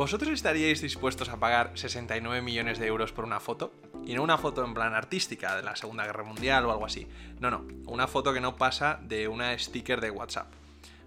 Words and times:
¿Vosotros 0.00 0.30
estaríais 0.30 0.80
dispuestos 0.80 1.28
a 1.28 1.38
pagar 1.38 1.72
69 1.74 2.40
millones 2.40 2.78
de 2.78 2.86
euros 2.86 3.12
por 3.12 3.26
una 3.26 3.38
foto? 3.38 3.70
Y 4.06 4.14
no 4.14 4.22
una 4.22 4.38
foto 4.38 4.64
en 4.64 4.72
plan 4.72 4.94
artística 4.94 5.54
de 5.54 5.62
la 5.62 5.76
Segunda 5.76 6.06
Guerra 6.06 6.24
Mundial 6.24 6.64
o 6.64 6.72
algo 6.72 6.86
así. 6.86 7.06
No, 7.38 7.50
no, 7.50 7.66
una 7.84 8.06
foto 8.06 8.32
que 8.32 8.40
no 8.40 8.56
pasa 8.56 8.98
de 9.02 9.28
una 9.28 9.58
sticker 9.58 10.00
de 10.00 10.10
WhatsApp. 10.10 10.50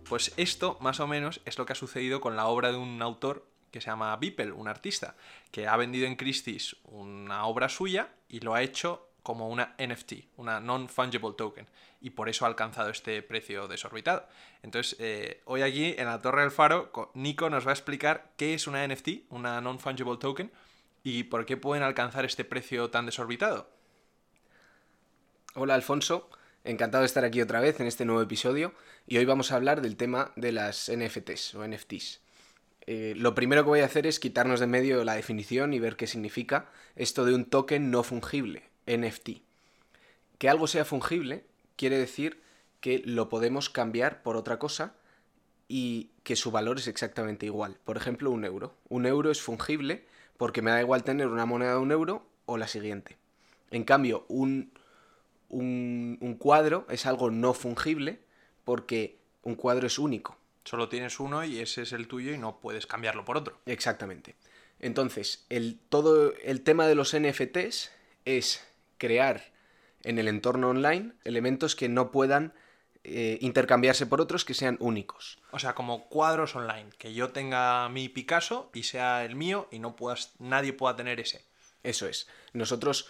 Pues 0.08 0.32
esto, 0.38 0.78
más 0.80 1.00
o 1.00 1.08
menos, 1.08 1.42
es 1.46 1.58
lo 1.58 1.66
que 1.66 1.74
ha 1.74 1.76
sucedido 1.76 2.22
con 2.22 2.36
la 2.36 2.46
obra 2.46 2.72
de 2.72 2.78
un 2.78 3.02
autor 3.02 3.48
que 3.72 3.82
se 3.82 3.88
llama 3.88 4.16
Beeple, 4.18 4.52
un 4.52 4.68
artista, 4.68 5.16
que 5.50 5.68
ha 5.68 5.76
vendido 5.76 6.06
en 6.06 6.16
Christie's 6.16 6.76
una 6.84 7.48
obra 7.48 7.70
suya 7.70 8.10
y 8.30 8.42
lo 8.42 8.54
ha 8.54 8.62
hecho 8.62 9.10
como 9.24 9.50
una 9.50 9.74
NFT, 9.80 10.14
una 10.36 10.60
non-fungible 10.60 11.34
token, 11.38 11.66
y 12.02 12.12
por 12.12 12.28
eso 12.28 12.44
ha 12.44 12.50
alcanzado 12.50 12.90
este 12.90 13.24
precio 13.24 13.70
desorbitado. 13.70 14.28
Entonces, 14.62 14.98
eh, 15.00 15.42
hoy 15.46 15.62
aquí 15.62 15.96
en 15.98 16.06
la 16.06 16.22
Torre 16.22 16.42
del 16.42 16.52
Faro, 16.52 16.92
Nico 17.14 17.50
nos 17.50 17.66
va 17.66 17.72
a 17.72 17.74
explicar 17.74 18.32
qué 18.38 18.54
es 18.54 18.68
una 18.68 18.86
NFT, 18.86 19.24
una 19.30 19.62
non-fungible 19.62 20.18
token, 20.18 20.52
y 21.04 21.24
por 21.24 21.46
qué 21.46 21.58
pueden 21.58 21.84
alcanzar 21.84 22.26
este 22.26 22.44
precio 22.44 22.90
tan 22.90 23.06
desorbitado. 23.06 23.70
Hola 25.56 25.76
Alfonso, 25.76 26.30
encantado 26.66 27.02
de 27.02 27.08
estar 27.08 27.24
aquí 27.24 27.42
otra 27.42 27.62
vez 27.62 27.80
en 27.80 27.88
este 27.88 28.06
nuevo 28.06 28.22
episodio, 28.22 28.74
y 29.08 29.18
hoy 29.18 29.26
vamos 29.26 29.52
a 29.52 29.56
hablar 29.56 29.82
del 29.82 29.96
tema 29.96 30.34
de 30.36 30.52
las 30.52 30.92
NFTs 30.94 31.56
o 31.56 31.66
NFTs. 31.66 32.22
Eh, 32.86 33.14
lo 33.16 33.34
primero 33.34 33.64
que 33.64 33.70
voy 33.70 33.80
a 33.80 33.86
hacer 33.86 34.06
es 34.06 34.20
quitarnos 34.20 34.60
de 34.60 34.68
medio 34.68 35.06
la 35.06 35.16
definición 35.16 35.74
y 35.74 35.80
ver 35.80 35.96
qué 35.96 36.06
significa 36.06 36.70
esto 36.98 37.24
de 37.24 37.34
un 37.34 37.46
token 37.46 37.90
no 37.90 38.04
fungible 38.04 38.73
NFT. 38.88 39.42
Que 40.38 40.50
algo 40.50 40.68
sea 40.68 40.86
fungible 40.86 41.46
quiere 41.76 41.98
decir 41.98 42.42
que 42.80 43.02
lo 43.06 43.30
podemos 43.30 43.70
cambiar 43.70 44.24
por 44.24 44.36
otra 44.36 44.60
cosa 44.60 44.96
y 45.68 46.12
que 46.24 46.36
su 46.36 46.52
valor 46.52 46.78
es 46.78 46.88
exactamente 46.88 47.46
igual. 47.46 47.78
Por 47.86 47.98
ejemplo, 47.98 48.30
un 48.32 48.46
euro. 48.46 48.76
Un 48.90 49.06
euro 49.06 49.32
es 49.32 49.42
fungible 49.42 50.06
porque 50.38 50.62
me 50.62 50.72
da 50.72 50.82
igual 50.82 51.04
tener 51.04 51.28
una 51.28 51.46
moneda 51.46 51.72
de 51.72 51.80
un 51.80 51.92
euro 51.92 52.26
o 52.46 52.58
la 52.58 52.68
siguiente. 52.68 53.18
En 53.72 53.84
cambio, 53.84 54.26
un, 54.28 54.72
un, 55.50 56.18
un 56.22 56.36
cuadro 56.36 56.86
es 56.90 57.06
algo 57.06 57.32
no 57.32 57.54
fungible 57.54 58.20
porque 58.66 59.18
un 59.44 59.56
cuadro 59.56 59.88
es 59.88 59.98
único. 59.98 60.38
Solo 60.66 60.90
tienes 60.90 61.20
uno 61.20 61.44
y 61.44 61.60
ese 61.60 61.82
es 61.82 61.92
el 61.92 62.08
tuyo 62.08 62.34
y 62.34 62.38
no 62.38 62.60
puedes 62.60 62.88
cambiarlo 62.88 63.26
por 63.26 63.38
otro. 63.38 63.58
Exactamente. 63.66 64.36
Entonces, 64.80 65.46
el, 65.50 65.80
todo 65.90 66.34
el 66.44 66.62
tema 66.62 66.88
de 66.88 66.96
los 66.96 67.16
NFTs 67.18 67.92
es 68.26 68.66
crear 69.04 69.52
en 70.04 70.18
el 70.18 70.30
entorno 70.30 70.70
online 70.70 71.12
elementos 71.26 71.76
que 71.76 71.90
no 71.90 72.10
puedan 72.10 72.54
eh, 73.04 73.38
intercambiarse 73.42 74.06
por 74.06 74.22
otros 74.22 74.46
que 74.46 74.54
sean 74.54 74.78
únicos. 74.80 75.40
O 75.52 75.60
sea, 75.60 75.76
como 75.76 76.08
cuadros 76.08 76.56
online, 76.56 76.90
que 76.98 77.14
yo 77.14 77.32
tenga 77.32 77.90
mi 77.90 78.08
Picasso 78.08 78.70
y 78.74 78.84
sea 78.84 79.26
el 79.26 79.36
mío 79.36 79.68
y 79.72 79.80
no 79.80 79.98
puedas, 79.98 80.36
nadie 80.40 80.72
pueda 80.72 80.96
tener 80.96 81.20
ese. 81.20 81.44
Eso 81.84 82.08
es. 82.08 82.30
Nosotros 82.54 83.10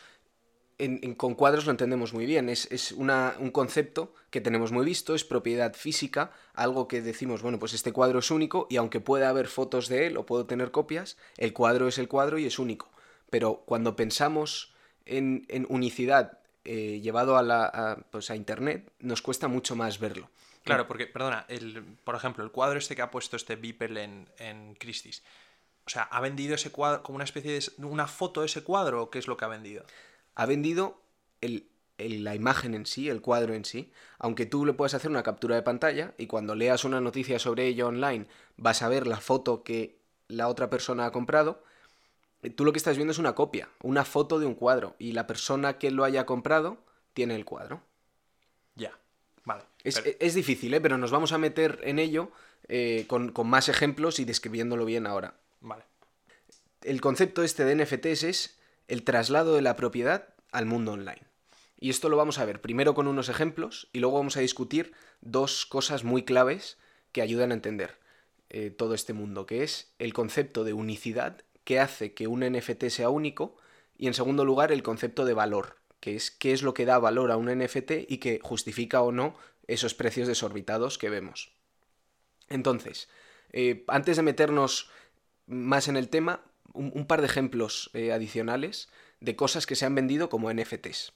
con 1.18 1.36
cuadros 1.36 1.66
lo 1.66 1.72
entendemos 1.72 2.12
muy 2.12 2.26
bien. 2.26 2.50
Es, 2.50 2.92
un 2.92 3.52
concepto 3.52 4.16
que 4.32 4.42
tenemos 4.42 4.72
muy 4.72 4.84
visto, 4.84 5.14
es 5.14 5.24
propiedad 5.24 5.76
física, 5.76 6.32
algo 6.56 6.88
que 6.88 7.04
decimos, 7.04 7.44
bueno, 7.44 7.60
pues 7.60 7.74
este 7.74 7.94
cuadro 7.94 8.18
es 8.18 8.32
único 8.32 8.66
y 8.72 8.78
aunque 8.78 9.00
pueda 9.00 9.30
haber 9.30 9.46
fotos 9.46 9.90
de 9.90 10.08
él 10.08 10.18
o 10.18 10.26
puedo 10.26 10.48
tener 10.48 10.72
copias, 10.72 11.18
el 11.38 11.54
cuadro 11.54 11.88
es 11.88 12.00
el 12.00 12.08
cuadro 12.08 12.40
y 12.40 12.48
es 12.48 12.58
único. 12.58 12.90
Pero 13.30 13.62
cuando 13.68 13.96
pensamos 13.96 14.73
en, 15.06 15.46
unicidad 15.70 16.40
eh, 16.64 17.00
llevado 17.02 17.38
a, 17.38 17.44
la, 17.44 18.06
pues 18.12 18.30
a 18.32 18.36
Internet, 18.36 18.92
nos 19.00 19.22
cuesta 19.22 19.48
mucho 19.48 19.76
más 19.76 20.00
verlo. 20.00 20.30
Claro, 20.64 20.88
porque, 20.88 21.08
perdona, 21.08 21.46
el, 21.50 21.84
por 22.04 22.16
ejemplo, 22.16 22.44
el 22.44 22.52
cuadro 22.52 22.80
este 22.80 22.96
que 22.96 23.02
ha 23.02 23.12
puesto 23.12 23.36
este 23.36 23.58
Beeple 23.58 24.02
en, 24.02 24.30
en 24.38 24.76
Christie's, 24.76 25.22
o 25.86 25.90
sea, 25.90 26.04
¿ha 26.04 26.22
vendido 26.22 26.56
ese 26.56 26.72
cuadro 26.72 27.04
como 27.04 27.18
una 27.18 27.26
especie 27.26 27.60
de 27.60 27.86
una 27.86 28.08
foto 28.08 28.42
de 28.42 28.46
ese 28.46 28.64
cuadro 28.64 29.04
o 29.04 29.10
qué 29.10 29.20
es 29.20 29.28
lo 29.28 29.36
que 29.36 29.46
ha 29.46 29.50
vendido? 29.50 29.86
Ha 30.36 30.46
vendido 30.46 31.02
el, 31.42 31.68
la 31.98 32.36
imagen 32.36 32.74
en 32.74 32.86
sí, 32.86 33.10
el 33.10 33.22
cuadro 33.22 33.54
en 33.54 33.66
sí, 33.66 33.92
aunque 34.18 34.46
tú 34.46 34.66
le 34.66 34.74
puedas 34.74 34.94
hacer 34.94 35.12
una 35.12 35.24
captura 35.24 35.56
de 35.56 35.62
pantalla 35.62 36.14
y 36.18 36.28
cuando 36.28 36.56
leas 36.56 36.86
una 36.86 37.02
noticia 37.02 37.40
sobre 37.40 37.68
ello 37.68 37.88
online 37.88 38.28
vas 38.56 38.82
a 38.82 38.90
ver 38.90 39.08
la 39.08 39.18
foto 39.18 39.64
que 39.64 40.00
la 40.28 40.48
otra 40.48 40.70
persona 40.70 41.06
ha 41.06 41.12
comprado, 41.12 41.64
tú 42.50 42.66
lo 42.66 42.72
que 42.74 42.78
estás 42.78 42.98
viendo 42.98 43.12
es 43.12 43.20
una 43.20 43.36
copia, 43.36 43.70
una 43.82 44.06
foto 44.06 44.40
de 44.40 44.46
un 44.46 44.56
cuadro, 44.56 44.96
y 45.00 45.14
la 45.14 45.28
persona 45.28 45.78
que 45.78 45.92
lo 45.92 46.04
haya 46.04 46.26
comprado 46.26 46.78
tiene 47.14 47.36
el 47.36 47.46
cuadro. 47.46 47.82
Ya, 48.76 48.98
vale. 49.46 49.64
Es, 49.84 50.34
difícil, 50.34 50.74
¿eh? 50.74 50.82
pero 50.82 50.98
nos 50.98 51.12
vamos 51.12 51.32
a 51.32 51.38
meter 51.38 51.80
en 51.84 52.00
ello 52.00 52.32
eh, 52.68 53.06
con, 53.08 53.32
con, 53.32 53.48
más 53.48 53.70
ejemplos 53.70 54.20
y 54.20 54.26
describiéndolo 54.26 54.86
bien 54.86 55.08
ahora. 55.08 55.36
Vale. 55.62 55.84
El 56.82 57.02
concepto 57.02 57.44
este 57.44 57.66
de 57.66 57.76
NFTs 57.76 58.24
es 58.24 58.60
el 58.88 59.04
traslado 59.04 59.56
de 59.56 59.62
la 59.62 59.76
propiedad 59.76 60.30
al 60.52 60.66
mundo 60.66 60.94
online. 60.94 61.24
Y 61.80 61.90
esto 61.90 62.08
lo 62.08 62.16
vamos 62.16 62.40
a 62.40 62.46
ver 62.46 62.62
primero 62.62 62.94
con 62.94 63.08
unos 63.08 63.28
ejemplos 63.28 63.90
y 63.92 64.00
luego 64.00 64.18
vamos 64.18 64.38
a 64.38 64.42
discutir 64.42 64.94
dos 65.20 65.66
cosas 65.66 66.04
muy 66.04 66.24
claves 66.24 66.78
que 67.12 67.22
ayudan 67.22 67.52
a 67.52 67.56
entender 67.56 68.00
eh, 68.50 68.70
todo 68.70 68.94
este 68.94 69.14
mundo, 69.14 69.46
que 69.46 69.64
es 69.64 69.94
el 70.00 70.14
concepto 70.14 70.64
de 70.64 70.74
unicidad 70.74 71.44
que 71.64 71.80
hace 71.80 72.14
que 72.14 72.28
un 72.28 72.42
NFT 72.42 72.86
sea 72.90 73.10
único 73.10 73.58
y 73.98 74.08
en 74.08 74.14
segundo 74.14 74.46
lugar 74.46 74.72
el 74.72 74.84
concepto 74.84 75.26
de 75.26 75.34
valor, 75.34 75.78
que 76.00 76.16
es 76.16 76.32
qué 76.32 76.54
es 76.54 76.64
lo 76.64 76.74
que 76.74 76.86
da 76.86 77.00
valor 77.00 77.32
a 77.32 77.38
un 77.38 77.48
NFT 77.48 77.92
y 78.08 78.18
que 78.18 78.40
justifica 78.42 79.02
o 79.02 79.12
no 79.12 79.36
esos 79.68 79.94
precios 79.94 80.28
desorbitados 80.28 80.98
que 80.98 81.10
vemos. 81.10 81.54
Entonces, 82.50 83.10
eh, 83.52 83.84
antes 83.88 84.18
de 84.18 84.24
meternos 84.24 84.90
más 85.46 85.88
en 85.88 85.98
el 85.98 86.10
tema, 86.10 86.42
un, 86.74 87.06
par 87.06 87.22
de 87.22 87.28
ejemplos 87.28 87.92
eh, 87.94 88.12
adicionales 88.12 88.90
de 89.20 89.36
cosas 89.36 89.66
que 89.66 89.76
se 89.76 89.86
han 89.86 89.96
vendido 89.96 90.30
como 90.30 90.52
NFTs. 90.52 91.14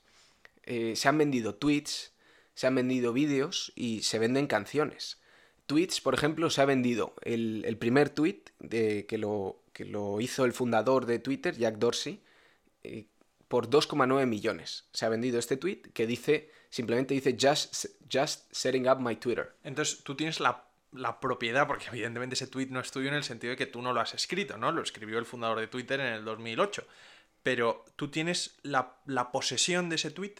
Eh, 0.63 0.95
se 0.95 1.07
han 1.07 1.17
vendido 1.17 1.55
tweets, 1.55 2.13
se 2.53 2.67
han 2.67 2.75
vendido 2.75 3.13
vídeos 3.13 3.71
y 3.75 4.03
se 4.03 4.19
venden 4.19 4.47
canciones. 4.47 5.19
Tweets, 5.67 6.01
por 6.01 6.13
ejemplo, 6.13 6.49
se 6.49 6.61
ha 6.61 6.65
vendido 6.65 7.13
el, 7.21 7.77
primer 7.77 8.09
tweet 8.09 8.41
de, 8.59 9.05
que 9.05 9.17
lo, 9.17 9.61
que 9.73 9.83
lo 9.85 10.21
hizo 10.21 10.45
el 10.45 10.53
fundador 10.53 11.05
de 11.05 11.19
Twitter, 11.19 11.55
Jack 11.57 11.75
Dorsey, 11.75 12.21
eh, 12.83 13.05
por 13.47 13.69
2,9 13.69 14.25
millones. 14.25 14.85
Se 14.93 15.05
ha 15.05 15.09
vendido 15.09 15.39
este 15.39 15.57
tweet 15.57 15.81
que 15.93 16.07
dice, 16.07 16.51
simplemente 16.69 17.13
dice, 17.13 17.37
just, 17.39 17.87
just 18.11 18.51
setting 18.51 18.87
up 18.87 18.99
my 18.99 19.17
Twitter. 19.17 19.55
Entonces 19.63 20.03
tú 20.03 20.15
tienes 20.15 20.39
la, 20.39 20.63
propiedad, 21.19 21.67
porque 21.67 21.87
evidentemente 21.87 22.35
ese 22.35 22.47
tweet 22.47 22.67
no 22.67 22.79
es 22.79 22.89
tuyo 22.89 23.09
en 23.09 23.15
el 23.15 23.23
sentido 23.23 23.51
de 23.51 23.57
que 23.57 23.65
tú 23.65 23.81
no 23.81 23.93
lo 23.93 23.99
has 23.99 24.13
escrito, 24.13 24.57
¿no? 24.57 24.71
Lo 24.71 24.81
escribió 24.81 25.19
el 25.19 25.25
fundador 25.25 25.59
de 25.59 25.67
Twitter 25.67 25.99
en 25.99 26.13
el 26.13 26.25
2008. 26.25 26.87
Pero 27.43 27.85
tú 27.95 28.09
tienes 28.09 28.57
la, 28.63 28.95
posesión 29.31 29.89
de 29.89 29.95
ese 29.95 30.11
tweet. 30.11 30.35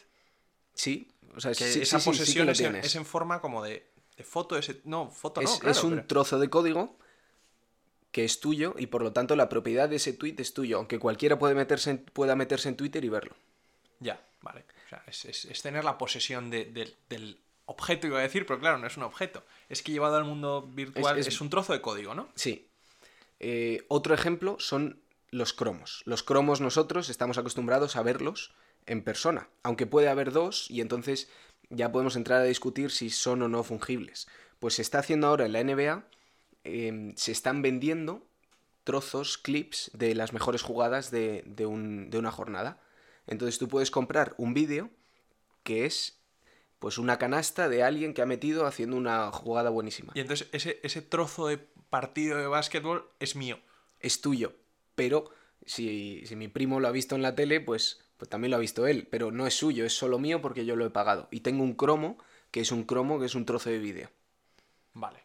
Sí, 0.74 1.10
o 1.34 1.40
sea, 1.40 1.52
esa 1.52 1.98
posesión 1.98 2.48
es, 2.48 2.94
en, 2.94 3.04
forma 3.04 3.40
como 3.40 3.62
de, 3.62 3.86
foto, 4.24 4.56
ese, 4.56 4.80
no, 4.84 5.10
foto 5.10 5.40
es, 5.40 5.62
no, 5.62 5.70
es 5.70 5.84
un 5.84 6.06
trozo 6.06 6.38
de 6.38 6.50
código 6.50 6.96
que 8.10 8.24
es 8.24 8.40
tuyo 8.40 8.74
y 8.78 8.86
por 8.86 9.02
lo 9.02 9.12
tanto 9.12 9.36
la 9.36 9.48
propiedad 9.48 9.88
de 9.88 9.96
ese 9.96 10.12
tweet 10.12 10.36
es 10.38 10.54
tuyo, 10.54 10.78
aunque 10.78 10.98
cualquiera 10.98 11.38
puede 11.38 11.54
meterse 11.54 11.94
pueda 11.94 12.36
meterse 12.36 12.68
en 12.68 12.76
Twitter 12.76 13.04
y 13.04 13.08
verlo. 13.08 13.36
Ya, 14.00 14.20
vale. 14.42 14.64
O 14.86 14.88
sea, 14.88 15.04
es, 15.06 15.62
tener 15.62 15.84
la 15.84 15.98
posesión 15.98 16.50
del 16.50 17.38
objeto, 17.66 18.06
iba 18.06 18.18
a 18.18 18.22
decir, 18.22 18.46
pero 18.46 18.58
claro, 18.58 18.78
no 18.78 18.86
es 18.86 18.96
un 18.96 19.02
objeto. 19.02 19.44
Es 19.68 19.82
que 19.82 19.92
llevado 19.92 20.16
al 20.16 20.24
mundo 20.24 20.62
virtual 20.62 21.18
es, 21.18 21.40
un 21.40 21.50
trozo 21.50 21.72
de 21.74 21.82
código, 21.82 22.14
¿no? 22.14 22.28
Sí. 22.34 22.68
Eh, 23.40 23.84
otro 23.88 24.14
ejemplo 24.14 24.56
son 24.58 25.02
los 25.30 25.52
cromos. 25.52 26.02
Los 26.06 26.22
cromos 26.22 26.60
nosotros 26.60 27.10
estamos 27.10 27.36
acostumbrados 27.36 27.96
a 27.96 28.02
verlos 28.02 28.54
en 28.86 29.04
persona, 29.04 29.48
aunque 29.62 29.86
puede 29.86 30.08
haber 30.08 30.32
dos 30.32 30.70
y 30.70 30.80
entonces 30.80 31.28
ya 31.70 31.92
podemos 31.92 32.16
entrar 32.16 32.40
a 32.40 32.44
discutir 32.44 32.90
si 32.90 33.10
son 33.10 33.42
o 33.42 33.48
no 33.48 33.62
fungibles. 33.62 34.26
Pues 34.58 34.74
se 34.74 34.82
está 34.82 34.98
haciendo 34.98 35.26
ahora 35.26 35.46
en 35.46 35.52
la 35.52 35.62
NBA 35.62 36.04
Em, 36.64 37.14
se 37.16 37.32
están 37.32 37.62
vendiendo 37.62 38.26
trozos, 38.84 39.38
clips 39.38 39.90
de 39.94 40.14
las 40.14 40.34
mejores 40.34 40.62
jugadas 40.62 41.10
de, 41.10 41.44
una 41.66 42.30
jornada. 42.30 42.80
Entonces 43.26 43.58
tú 43.58 43.68
puedes 43.68 43.90
comprar 43.90 44.34
un 44.36 44.52
vídeo 44.54 44.90
que 45.62 45.86
es 45.86 46.18
pues 46.78 46.98
una 46.98 47.18
canasta 47.18 47.68
de 47.68 47.82
alguien 47.82 48.14
que 48.14 48.22
ha 48.22 48.26
metido 48.26 48.66
haciendo 48.66 48.96
una 48.96 49.32
jugada 49.32 49.70
buenísima. 49.70 50.12
Y 50.14 50.20
entonces 50.20 50.48
ese, 50.52 50.78
ese 50.82 51.02
trozo 51.02 51.48
de 51.48 51.56
partido 51.56 52.38
de 52.38 52.46
básquetbol 52.46 53.08
es 53.18 53.34
mío. 53.34 53.58
Es 53.98 54.20
tuyo. 54.20 54.54
Pero 54.94 55.30
si, 55.64 56.22
mi 56.36 56.48
primo 56.48 56.80
lo 56.80 56.88
ha 56.88 56.92
visto 56.92 57.14
en 57.14 57.22
la 57.22 57.34
tele, 57.34 57.60
pues, 57.60 58.00
pues 58.18 58.28
también 58.28 58.50
lo 58.50 58.58
ha 58.58 58.60
visto 58.60 58.86
él. 58.86 59.08
Pero 59.10 59.30
no 59.30 59.46
es 59.46 59.54
suyo, 59.54 59.86
es 59.86 59.96
solo 59.96 60.18
mío 60.18 60.42
porque 60.42 60.66
yo 60.66 60.76
lo 60.76 60.84
he 60.84 60.90
pagado. 60.90 61.28
Y 61.30 61.40
tengo 61.40 61.62
un 61.62 61.74
cromo, 61.74 62.18
que 62.50 62.60
es 62.60 62.72
un 62.72 62.84
cromo, 62.84 63.18
que 63.18 63.26
es 63.26 63.34
un 63.34 63.46
trozo 63.46 63.70
de 63.70 63.78
vídeo. 63.78 64.10
Vale. 64.92 65.24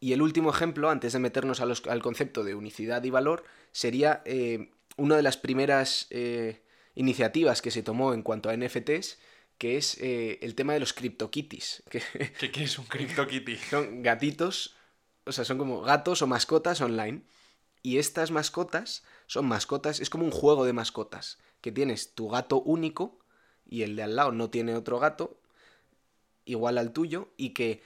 Y 0.00 0.12
el 0.12 0.22
último 0.22 0.50
ejemplo, 0.50 0.90
antes 0.90 1.12
de 1.12 1.18
meternos 1.18 1.60
al 1.60 2.02
concepto 2.02 2.44
de 2.44 2.54
unicidad 2.54 3.02
y 3.04 3.10
valor, 3.10 3.44
sería 3.72 4.22
eh, 4.24 4.70
una 4.96 5.16
de 5.16 5.22
las 5.22 5.36
primeras 5.36 6.06
eh, 6.10 6.62
iniciativas 6.94 7.62
que 7.62 7.70
se 7.70 7.82
tomó 7.82 8.12
en 8.14 8.22
cuanto 8.22 8.50
a 8.50 8.56
NFTs, 8.56 9.18
que 9.58 9.76
es 9.76 9.98
eh, 10.00 10.38
el 10.42 10.54
tema 10.54 10.74
de 10.74 10.80
los 10.80 10.92
CryptoKitties. 10.92 11.82
¿Qué, 11.90 12.02
¿Qué 12.50 12.64
es 12.64 12.78
un 12.78 12.86
CryptoKitty? 12.86 13.56
son 13.56 14.02
gatitos, 14.02 14.76
o 15.24 15.32
sea, 15.32 15.44
son 15.44 15.58
como 15.58 15.80
gatos 15.80 16.22
o 16.22 16.26
mascotas 16.26 16.80
online. 16.80 17.22
Y 17.86 17.98
estas 17.98 18.32
mascotas 18.32 19.04
son 19.28 19.46
mascotas, 19.46 20.00
es 20.00 20.10
como 20.10 20.24
un 20.24 20.32
juego 20.32 20.64
de 20.64 20.72
mascotas, 20.72 21.38
que 21.60 21.70
tienes 21.70 22.16
tu 22.16 22.28
gato 22.28 22.60
único 22.60 23.20
y 23.64 23.82
el 23.82 23.94
de 23.94 24.02
al 24.02 24.16
lado 24.16 24.32
no 24.32 24.50
tiene 24.50 24.74
otro 24.74 24.98
gato 24.98 25.38
igual 26.46 26.78
al 26.78 26.90
tuyo 26.92 27.28
y 27.36 27.50
que 27.50 27.84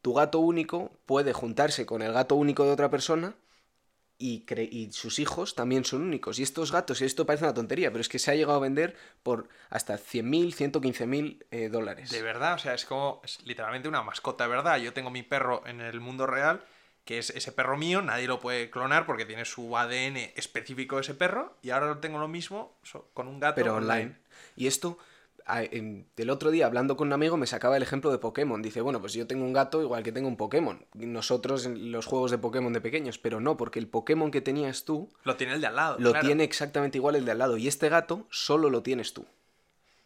tu 0.00 0.14
gato 0.14 0.38
único 0.38 0.92
puede 1.04 1.34
juntarse 1.34 1.84
con 1.84 2.00
el 2.00 2.14
gato 2.14 2.36
único 2.36 2.64
de 2.64 2.70
otra 2.70 2.88
persona 2.88 3.36
y, 4.16 4.46
sus 4.92 5.18
hijos 5.18 5.54
también 5.54 5.84
son 5.84 6.00
únicos. 6.00 6.38
Y 6.38 6.42
estos 6.42 6.72
gatos, 6.72 7.02
y 7.02 7.04
esto 7.04 7.26
parece 7.26 7.44
una 7.44 7.52
tontería, 7.52 7.90
pero 7.90 8.00
es 8.00 8.08
que 8.08 8.18
se 8.18 8.30
ha 8.30 8.34
llegado 8.34 8.56
a 8.56 8.62
vender 8.62 8.96
por 9.22 9.50
hasta 9.68 9.98
100.000, 9.98 10.54
115.000 10.72 11.44
eh, 11.50 11.68
dólares. 11.68 12.10
De 12.10 12.22
verdad, 12.22 12.54
o 12.54 12.58
sea, 12.58 12.72
es 12.72 12.86
como 12.86 13.20
es 13.22 13.44
literalmente 13.44 13.88
una 13.88 14.02
mascota, 14.02 14.46
¿verdad? 14.46 14.78
Yo 14.78 14.94
tengo 14.94 15.10
mi 15.10 15.22
perro 15.22 15.66
en 15.66 15.82
el 15.82 16.00
mundo 16.00 16.26
real, 16.26 16.64
que 17.04 17.18
es 17.18 17.30
ese 17.30 17.52
perro 17.52 17.76
mío, 17.76 18.02
nadie 18.02 18.26
lo 18.26 18.40
puede 18.40 18.70
clonar 18.70 19.06
porque 19.06 19.26
tiene 19.26 19.44
su 19.44 19.76
ADN 19.76 20.16
específico 20.36 20.96
de 20.96 21.02
ese 21.02 21.14
perro, 21.14 21.56
y 21.62 21.70
ahora 21.70 22.00
tengo 22.00 22.18
lo 22.18 22.28
mismo 22.28 22.76
con 23.12 23.28
un 23.28 23.40
gato. 23.40 23.56
Pero 23.56 23.76
online. 23.76 24.16
Y 24.56 24.66
esto 24.66 24.98
el 25.46 26.30
otro 26.30 26.50
día 26.50 26.66
hablando 26.66 26.96
con 26.96 27.08
un 27.08 27.12
amigo 27.12 27.36
me 27.36 27.46
sacaba 27.46 27.76
el 27.76 27.82
ejemplo 27.82 28.10
de 28.10 28.18
Pokémon. 28.18 28.62
Dice, 28.62 28.80
bueno, 28.80 29.00
pues 29.00 29.12
yo 29.12 29.26
tengo 29.26 29.44
un 29.44 29.52
gato 29.52 29.82
igual 29.82 30.02
que 30.02 30.12
tengo 30.12 30.28
un 30.28 30.36
Pokémon. 30.36 30.84
Nosotros 30.94 31.66
en 31.66 31.92
los 31.92 32.06
juegos 32.06 32.30
de 32.30 32.38
Pokémon 32.38 32.72
de 32.72 32.80
pequeños, 32.80 33.18
pero 33.18 33.40
no, 33.40 33.56
porque 33.56 33.78
el 33.78 33.86
Pokémon 33.86 34.30
que 34.30 34.40
tenías 34.40 34.84
tú... 34.84 35.12
Lo 35.24 35.36
tiene 35.36 35.54
el 35.54 35.60
de 35.60 35.66
al 35.66 35.76
lado. 35.76 35.96
Lo 35.98 36.14
tiene 36.14 36.44
exactamente 36.44 36.98
igual 36.98 37.16
el 37.16 37.24
de 37.24 37.32
al 37.32 37.38
lado. 37.38 37.56
Y 37.56 37.68
este 37.68 37.88
gato 37.88 38.26
solo 38.30 38.70
lo 38.70 38.82
tienes 38.82 39.12
tú. 39.12 39.26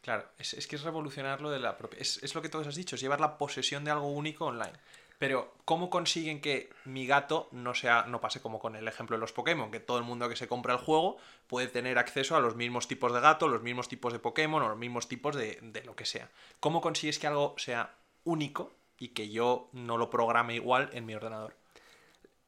Claro, 0.00 0.24
es, 0.38 0.66
que 0.66 0.76
es 0.76 0.82
revolucionar 0.82 1.40
lo 1.40 1.50
de 1.50 1.60
la 1.60 1.76
propia... 1.76 2.00
Es, 2.00 2.20
es, 2.22 2.34
lo 2.34 2.42
que 2.42 2.48
todos 2.48 2.66
has 2.66 2.74
dicho, 2.74 2.96
es 2.96 3.00
llevar 3.00 3.20
la 3.20 3.38
posesión 3.38 3.84
de 3.84 3.90
algo 3.90 4.08
único 4.08 4.46
online. 4.46 4.72
Pero, 5.18 5.52
¿cómo 5.64 5.90
consiguen 5.90 6.40
que 6.40 6.70
mi 6.84 7.06
gato 7.06 7.48
no 7.50 7.74
sea, 7.74 8.04
no 8.06 8.20
pase 8.20 8.40
como 8.40 8.60
con 8.60 8.76
el 8.76 8.86
ejemplo 8.86 9.16
de 9.16 9.20
los 9.20 9.32
Pokémon? 9.32 9.72
Que 9.72 9.80
todo 9.80 9.98
el 9.98 10.04
mundo 10.04 10.28
que 10.28 10.36
se 10.36 10.46
compra 10.46 10.74
el 10.74 10.78
juego 10.78 11.16
puede 11.48 11.66
tener 11.66 11.98
acceso 11.98 12.36
a 12.36 12.40
los 12.40 12.54
mismos 12.54 12.86
tipos 12.86 13.12
de 13.12 13.20
gato, 13.20 13.48
los 13.48 13.62
mismos 13.62 13.88
tipos 13.88 14.12
de 14.12 14.20
Pokémon 14.20 14.62
o 14.62 14.68
los 14.68 14.78
mismos 14.78 15.08
tipos 15.08 15.34
de, 15.34 15.58
de 15.60 15.82
lo 15.82 15.96
que 15.96 16.06
sea. 16.06 16.30
¿Cómo 16.60 16.80
consigues 16.80 17.18
que 17.18 17.26
algo 17.26 17.54
sea 17.58 17.96
único 18.22 18.72
y 18.96 19.08
que 19.08 19.28
yo 19.28 19.68
no 19.72 19.96
lo 19.98 20.08
programe 20.08 20.54
igual 20.54 20.90
en 20.92 21.04
mi 21.04 21.14
ordenador? 21.14 21.56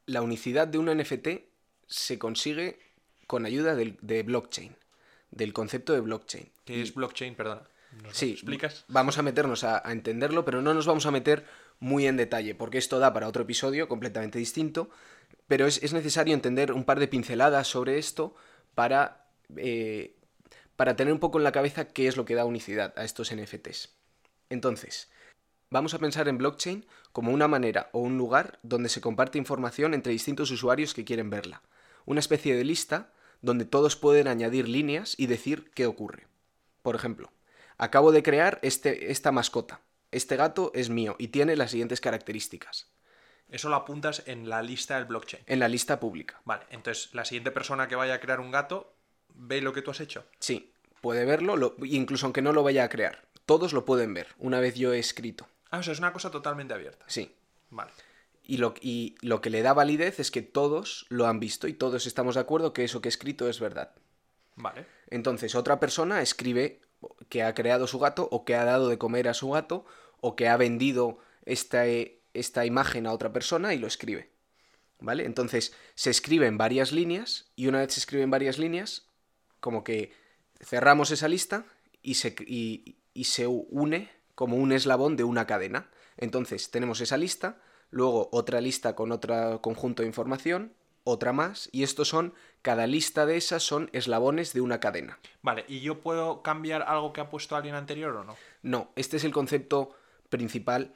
La 0.07 0.23
unicidad 0.23 0.69
de 0.69 0.79
un 0.79 0.97
NFT 0.97 1.29
se 1.89 2.19
consigue 2.21 2.79
con 3.27 3.47
ayuda 3.47 3.75
del, 3.75 3.99
de 4.01 4.23
blockchain, 4.23 4.77
del 5.31 5.53
concepto 5.53 5.93
de 5.93 6.01
blockchain. 6.01 6.51
¿Qué 6.65 6.83
es 6.83 6.95
blockchain? 6.95 7.35
Perdona. 7.35 7.63
sí, 8.13 8.33
explicas? 8.33 8.85
Vamos 8.89 9.19
a 9.19 9.23
meternos 9.23 9.65
a, 9.65 9.87
a 9.87 9.93
entenderlo, 9.93 10.45
pero 10.45 10.63
no 10.63 10.73
nos 10.73 10.87
vamos 10.87 11.07
a 11.07 11.11
meter 11.11 11.47
muy 11.81 12.07
en 12.07 12.17
detalle, 12.17 12.55
porque 12.55 12.79
esto 12.79 12.99
da 12.99 13.13
para 13.13 13.27
otro 13.27 13.43
episodio 13.43 13.89
completamente 13.89 14.39
distinto, 14.39 14.91
pero 15.49 15.67
es, 15.67 15.93
necesario 15.93 16.35
entender 16.35 16.73
un 16.73 16.85
par 16.85 17.01
de 17.01 17.09
pinceladas 17.09 17.67
sobre 17.67 17.99
esto 17.99 18.37
para, 18.75 19.27
eh, 19.57 20.15
para 20.77 20.95
tener 20.95 21.13
un 21.13 21.19
poco 21.19 21.39
en 21.39 21.45
la 21.45 21.53
cabeza 21.53 21.89
qué 21.89 22.07
es 22.07 22.17
lo 22.17 22.25
que 22.25 22.35
da 22.35 22.45
unicidad 22.45 22.93
a 22.97 23.05
estos 23.05 23.35
NFTs. 23.35 23.97
Entonces, 24.51 25.11
vamos 25.71 25.95
a 25.95 25.99
pensar 25.99 26.29
en 26.29 26.39
blockchain 26.39 26.87
como 27.13 27.33
una 27.33 27.49
manera 27.49 27.89
o 27.93 28.01
un 28.01 28.19
lugar 28.19 28.59
donde 28.63 28.89
se 28.89 29.01
comparte 29.01 29.39
información 29.39 29.95
entre 29.95 30.13
distintos 30.13 30.51
usuarios 30.51 30.95
que 30.95 31.05
quieren 31.05 31.31
verla. 31.31 31.63
Una 32.05 32.21
especie 32.21 32.55
de 32.55 32.65
lista 32.65 33.13
donde 33.43 33.65
todos 33.65 33.97
pueden 33.97 34.29
añadir 34.29 34.69
líneas 34.69 35.15
y 35.19 35.27
decir 35.27 35.71
qué 35.75 35.87
ocurre. 35.87 36.27
Por 36.83 36.95
ejemplo, 36.95 37.33
acabo 37.79 38.13
de 38.13 38.23
crear 38.23 38.59
este, 38.63 39.11
esta 39.11 39.33
mascota 39.33 39.81
este 40.13 40.37
gato 40.37 40.73
es 40.75 40.91
mío 40.91 41.17
y 41.19 41.29
tiene 41.29 41.57
las 41.57 41.71
siguientes 41.71 42.01
características. 42.01 42.89
Eso 43.49 43.69
lo 43.69 43.77
apuntas 43.77 44.23
en 44.27 44.49
la 44.49 44.63
lista 44.63 44.97
del 44.97 45.07
blockchain. 45.07 45.43
En 45.47 45.59
la 45.59 45.69
lista 45.69 45.99
pública. 45.99 46.41
Vale, 46.45 46.65
entonces 46.71 47.13
la 47.15 47.25
siguiente 47.25 47.51
persona 47.51 47.89
que 47.89 47.97
vaya 47.97 48.15
a 48.15 48.21
crear 48.21 48.41
un 48.41 48.51
gato 48.51 48.95
ve 49.35 49.61
lo 49.61 49.73
que 49.73 49.83
tú 49.83 49.91
has 49.91 50.01
hecho. 50.01 50.25
Sí, 50.39 50.73
puede 51.01 51.25
verlo, 51.25 51.77
incluso 51.83 52.27
aunque 52.27 52.43
no 52.43 52.53
lo 52.53 52.63
vaya 52.63 52.85
a 52.85 52.89
crear. 52.89 53.23
Todos 53.47 53.73
lo 53.73 53.85
pueden 53.85 54.15
ver 54.15 54.29
una 54.39 54.61
vez 54.61 54.77
yo 54.77 54.93
he 54.93 54.99
escrito. 54.99 55.49
Ah, 55.71 55.79
o 55.79 55.83
sea, 55.83 55.93
es 55.93 55.99
una 55.99 56.13
cosa 56.13 56.31
totalmente 56.31 56.75
abierta. 56.75 57.05
Sí. 57.09 57.35
Vale. 57.71 57.91
Y 58.45 58.57
lo, 58.57 58.75
y 58.81 59.17
lo 59.21 59.41
que 59.41 59.51
le 59.51 59.63
da 59.63 59.73
validez 59.73 60.19
es 60.19 60.31
que 60.31 60.43
todos 60.43 61.07
lo 61.09 61.27
han 61.27 61.41
visto 61.41 61.69
y 61.69 61.73
todos 61.73 62.07
estamos 62.07 62.35
de 62.35 62.41
acuerdo 62.41 62.73
que 62.73 62.85
eso 62.85 63.01
que 63.01 63.09
he 63.09 63.11
escrito 63.11 63.49
es 63.49 63.61
verdad. 63.61 63.93
Vale. 64.57 64.87
Entonces, 65.09 65.55
otra 65.55 65.79
persona 65.81 66.21
escribe 66.21 66.81
que 67.29 67.43
ha 67.43 67.55
creado 67.55 67.87
su 67.87 67.99
gato 67.99 68.29
o 68.31 68.45
que 68.45 68.55
ha 68.55 68.65
dado 68.65 68.89
de 68.89 68.99
comer 68.99 69.29
a 69.29 69.35
su 69.35 69.51
gato 69.51 69.85
o 70.21 70.37
que 70.37 70.49
ha 70.49 70.57
vendido 70.57 71.19
esta, 71.45 71.85
esta 71.87 72.67
imagen 72.67 73.07
a 73.07 73.13
otra 73.13 73.33
persona 73.33 73.75
y 73.75 73.79
lo 73.79 73.87
escribe. 73.87 74.31
¿Vale? 75.01 75.25
Entonces 75.25 75.75
se 75.95 76.11
escriben 76.11 76.59
varias 76.59 76.93
líneas 76.93 77.51
y 77.57 77.69
una 77.69 77.79
vez 77.79 77.95
se 77.95 78.01
escriben 78.01 78.31
varias 78.31 78.59
líneas, 78.59 79.07
como 79.59 79.83
que 79.83 80.13
cerramos 80.61 81.11
esa 81.11 81.29
lista 81.29 81.65
y 82.03 82.15
se, 82.15 82.35
y, 82.47 82.97
se 83.25 83.47
une 83.47 84.11
como 84.35 84.57
un 84.57 84.73
eslabón 84.73 85.17
de 85.17 85.25
una 85.25 85.47
cadena. 85.47 85.91
Entonces 86.19 86.71
tenemos 86.71 87.01
esa 87.01 87.17
lista, 87.17 87.63
luego 87.91 88.29
otra 88.33 88.61
lista 88.61 88.95
con 88.95 89.11
otro 89.11 89.63
conjunto 89.63 90.03
de 90.03 90.09
información, 90.09 90.75
otra 91.11 91.33
más, 91.33 91.69
y 91.73 91.83
estos 91.83 92.09
son, 92.09 92.35
cada 92.63 92.87
lista 92.87 93.27
de 93.27 93.37
esas 93.37 93.63
son 93.63 93.91
eslabones 93.93 94.53
de 94.53 94.61
una 94.61 94.81
cadena. 94.81 95.19
Vale, 95.43 95.65
¿y 95.69 95.81
yo 95.81 96.01
puedo 96.01 96.43
cambiar 96.43 96.83
algo 96.83 97.13
que 97.13 97.21
ha 97.21 97.31
puesto 97.31 97.57
alguien 97.57 97.75
anterior 97.75 98.15
o 98.17 98.25
no? 98.25 98.37
No, 98.63 98.91
este 98.97 99.17
es 99.17 99.25
el 99.25 99.33
concepto 99.33 99.97
principal 100.29 100.93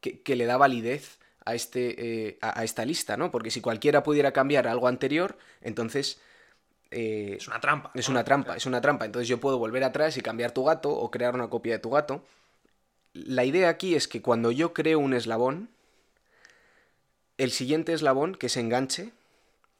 que, 0.00 0.36
le 0.36 0.46
da 0.46 0.56
validez 0.56 1.18
a, 1.44 1.54
este, 1.54 2.28
eh, 2.28 2.38
a, 2.40 2.64
esta 2.64 2.84
lista, 2.84 3.16
¿no? 3.16 3.30
Porque 3.30 3.50
si 3.50 3.60
cualquiera 3.60 4.02
pudiera 4.02 4.32
cambiar 4.32 4.66
algo 4.66 4.88
anterior, 4.88 5.36
entonces... 5.60 6.20
Eh, 6.90 7.36
es 7.38 7.46
una 7.46 7.60
trampa. 7.60 7.90
Es 7.94 8.08
una 8.08 8.24
trampa, 8.24 8.56
es 8.56 8.66
una 8.66 8.80
trampa. 8.80 9.04
Entonces 9.04 9.28
yo 9.28 9.38
puedo 9.38 9.58
volver 9.58 9.84
atrás 9.84 10.16
y 10.16 10.22
cambiar 10.22 10.52
tu 10.52 10.64
gato 10.64 10.90
o 10.90 11.10
crear 11.10 11.34
una 11.34 11.48
copia 11.48 11.74
de 11.74 11.78
tu 11.78 11.90
gato. 11.90 12.24
La 13.12 13.44
idea 13.44 13.68
aquí 13.68 13.94
es 13.94 14.08
que 14.08 14.22
cuando 14.22 14.50
yo 14.50 14.72
creo 14.72 14.98
un 14.98 15.14
eslabón, 15.14 15.68
el 17.38 17.50
siguiente 17.50 17.92
eslabón 17.92 18.34
que 18.34 18.48
se 18.48 18.60
enganche, 18.60 19.12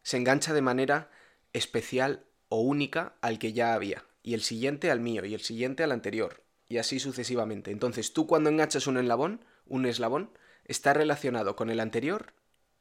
se 0.03 0.17
engancha 0.17 0.55
de 0.55 0.63
manera 0.63 1.11
especial 1.53 2.25
o 2.49 2.61
única 2.61 3.15
al 3.21 3.39
que 3.39 3.53
ya 3.53 3.75
había. 3.75 4.05
Y 4.23 4.35
el 4.35 4.43
siguiente 4.43 4.91
al 4.91 5.01
mío, 5.01 5.25
y 5.25 5.35
el 5.35 5.41
siguiente 5.41 5.83
al 5.83 5.93
anterior 5.93 6.43
y 6.71 6.79
así 6.79 7.01
sucesivamente. 7.01 7.73
Entonces, 7.73 8.15
tú 8.15 8.29
cuando 8.29 8.49
enganchas 8.49 8.87
un 8.87 8.97
eslabón, 8.97 9.45
un 9.67 9.87
eslabón, 9.87 10.31
está 10.65 10.95
relacionado 10.95 11.57
con 11.57 11.69
el 11.69 11.81
anterior 11.81 12.33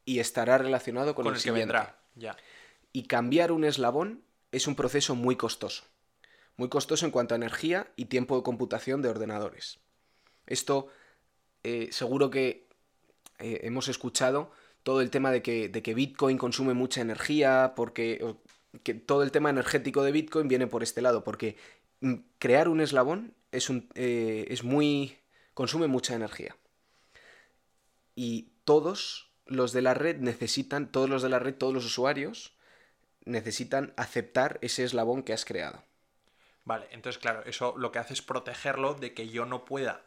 y 0.04 0.20
estará 0.20 0.58
relacionado 0.58 1.16
con, 1.16 1.26
el, 1.26 1.36
siguiente. 1.36 1.76
Ya. 2.14 2.36
Y 2.92 3.08
cambiar 3.08 3.50
un 3.50 3.64
eslabón 3.64 4.22
es 4.52 4.68
un 4.68 4.76
proceso 4.76 5.16
muy 5.16 5.34
costoso. 5.34 5.82
Muy 6.56 6.68
costoso 6.68 7.04
en 7.04 7.10
cuanto 7.10 7.34
a 7.34 7.36
energía 7.36 7.90
y 7.96 8.04
tiempo 8.04 8.36
de 8.36 8.44
computación 8.44 9.02
de 9.02 9.08
ordenadores. 9.08 9.80
Esto 10.46 10.86
eh, 11.64 11.88
seguro 11.90 12.30
que 12.30 12.68
eh, 13.40 13.60
hemos 13.64 13.88
escuchado 13.88 14.52
todo 14.82 15.00
el 15.00 15.10
tema 15.10 15.30
de 15.30 15.42
que, 15.42 15.68
de 15.68 15.82
que, 15.82 15.94
Bitcoin 15.94 16.38
consume 16.38 16.74
mucha 16.74 17.00
energía, 17.00 17.74
porque 17.76 18.36
que 18.82 18.94
todo 18.94 19.22
el 19.22 19.32
tema 19.32 19.50
energético 19.50 20.02
de 20.02 20.12
Bitcoin 20.12 20.48
viene 20.48 20.66
por 20.66 20.82
este 20.82 21.02
lado, 21.02 21.24
porque 21.24 21.56
mm, 22.00 22.14
crear 22.38 22.68
un 22.68 22.80
eslabón 22.80 23.34
es, 23.52 23.70
un, 23.70 23.88
eh, 23.94 24.46
es 24.48 24.64
muy... 24.64 25.18
consume 25.54 25.86
mucha 25.86 26.14
energía. 26.14 26.56
Y 28.14 28.52
todos 28.64 29.32
los 29.46 29.72
de 29.72 29.82
la 29.82 29.94
red 29.94 30.18
necesitan, 30.18 30.90
todos 30.92 31.10
los 31.10 31.22
de 31.22 31.28
la 31.28 31.38
red, 31.38 31.54
todos 31.54 31.74
los 31.74 31.84
usuarios, 31.84 32.54
necesitan 33.24 33.92
aceptar 33.96 34.58
ese 34.62 34.84
eslabón 34.84 35.22
que 35.22 35.32
has 35.32 35.44
creado. 35.44 35.84
Vale, 36.64 36.86
entonces 36.90 37.20
claro, 37.20 37.42
eso 37.46 37.74
lo 37.76 37.90
que 37.90 37.98
hace 37.98 38.14
es 38.14 38.22
protegerlo 38.22 38.94
de 38.94 39.12
que 39.14 39.28
yo 39.28 39.46
no 39.46 39.64
pueda 39.64 40.04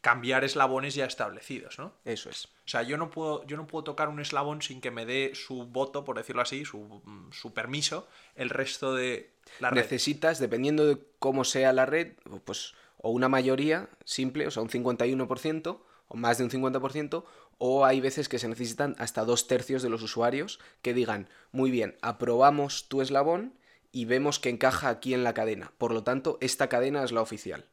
cambiar 0.00 0.44
eslabones 0.44 0.94
ya 0.94 1.04
establecidos, 1.04 1.78
¿no? 1.78 1.92
Eso 2.04 2.30
es. 2.30 2.46
O 2.46 2.68
sea, 2.70 2.82
yo 2.82 2.96
no 2.96 3.10
puedo, 3.10 3.44
yo 3.46 3.56
no 3.56 3.66
puedo 3.66 3.84
tocar 3.84 4.08
un 4.08 4.20
eslabón 4.20 4.62
sin 4.62 4.80
que 4.80 4.90
me 4.90 5.04
dé 5.04 5.32
su 5.34 5.64
voto, 5.66 6.04
por 6.04 6.16
decirlo 6.16 6.42
así, 6.42 6.64
su, 6.64 7.02
su 7.32 7.52
permiso, 7.52 8.08
el 8.34 8.50
resto 8.50 8.94
de 8.94 9.32
la 9.58 9.70
red. 9.70 9.82
Necesitas, 9.82 10.38
dependiendo 10.38 10.86
de 10.86 10.98
cómo 11.18 11.44
sea 11.44 11.72
la 11.72 11.86
red, 11.86 12.14
pues 12.44 12.74
o 13.02 13.10
una 13.10 13.28
mayoría 13.28 13.88
simple, 14.04 14.46
o 14.46 14.50
sea, 14.50 14.62
un 14.62 14.68
51%, 14.68 15.80
o 16.08 16.16
más 16.16 16.38
de 16.38 16.44
un 16.44 16.50
50%, 16.50 17.24
o 17.58 17.84
hay 17.84 18.00
veces 18.00 18.28
que 18.28 18.38
se 18.38 18.48
necesitan 18.48 18.94
hasta 18.98 19.24
dos 19.24 19.46
tercios 19.46 19.82
de 19.82 19.88
los 19.88 20.02
usuarios 20.02 20.60
que 20.82 20.94
digan, 20.94 21.28
muy 21.52 21.70
bien, 21.70 21.96
aprobamos 22.02 22.88
tu 22.88 23.00
eslabón 23.00 23.54
y 23.92 24.04
vemos 24.04 24.38
que 24.38 24.50
encaja 24.50 24.88
aquí 24.88 25.14
en 25.14 25.24
la 25.24 25.34
cadena. 25.34 25.72
Por 25.78 25.92
lo 25.92 26.04
tanto, 26.04 26.38
esta 26.40 26.68
cadena 26.68 27.02
es 27.04 27.12
la 27.12 27.22
oficial. 27.22 27.66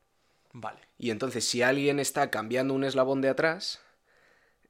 Vale. 0.59 0.79
Y 0.97 1.11
entonces, 1.11 1.47
si 1.47 1.61
alguien 1.61 1.99
está 1.99 2.31
cambiando 2.31 2.73
un 2.73 2.83
eslabón 2.83 3.21
de 3.21 3.29
atrás, 3.29 3.79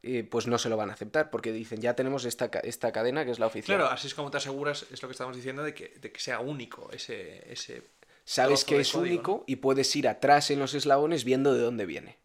eh, 0.03 0.27
pues 0.29 0.45
no 0.45 0.57
se 0.57 0.67
lo 0.67 0.75
van 0.75 0.89
a 0.89 0.93
aceptar, 0.93 1.29
porque 1.29 1.53
dicen, 1.53 1.79
ya 1.79 1.95
tenemos 1.95 2.25
esta, 2.25 2.47
esta 2.63 2.91
cadena 2.91 3.23
que 3.23 3.31
es 3.31 3.39
la 3.39 3.47
oficial. 3.47 3.77
Claro, 3.77 3.89
así 3.89 4.07
es 4.07 4.13
como 4.13 4.29
te 4.29 4.35
aseguras, 4.35 4.85
es 4.91 5.01
lo 5.01 5.07
que 5.07 5.13
estamos 5.13 5.33
diciendo, 5.33 5.63
de 5.63 5.73
que, 5.73 5.97
de 6.01 6.11
que 6.11 6.19
sea 6.19 6.41
único 6.41 6.89
ese... 6.91 7.51
ese 7.51 7.83
Sabes 8.25 8.65
que 8.65 8.81
es 8.81 8.93
único 8.93 9.45
y 9.47 9.55
puedes 9.57 9.95
ir 9.95 10.09
atrás 10.09 10.51
en 10.51 10.59
los 10.59 10.73
eslabones 10.73 11.23
viendo 11.23 11.53
de 11.53 11.61
dónde 11.61 11.85
viene. 11.85 12.17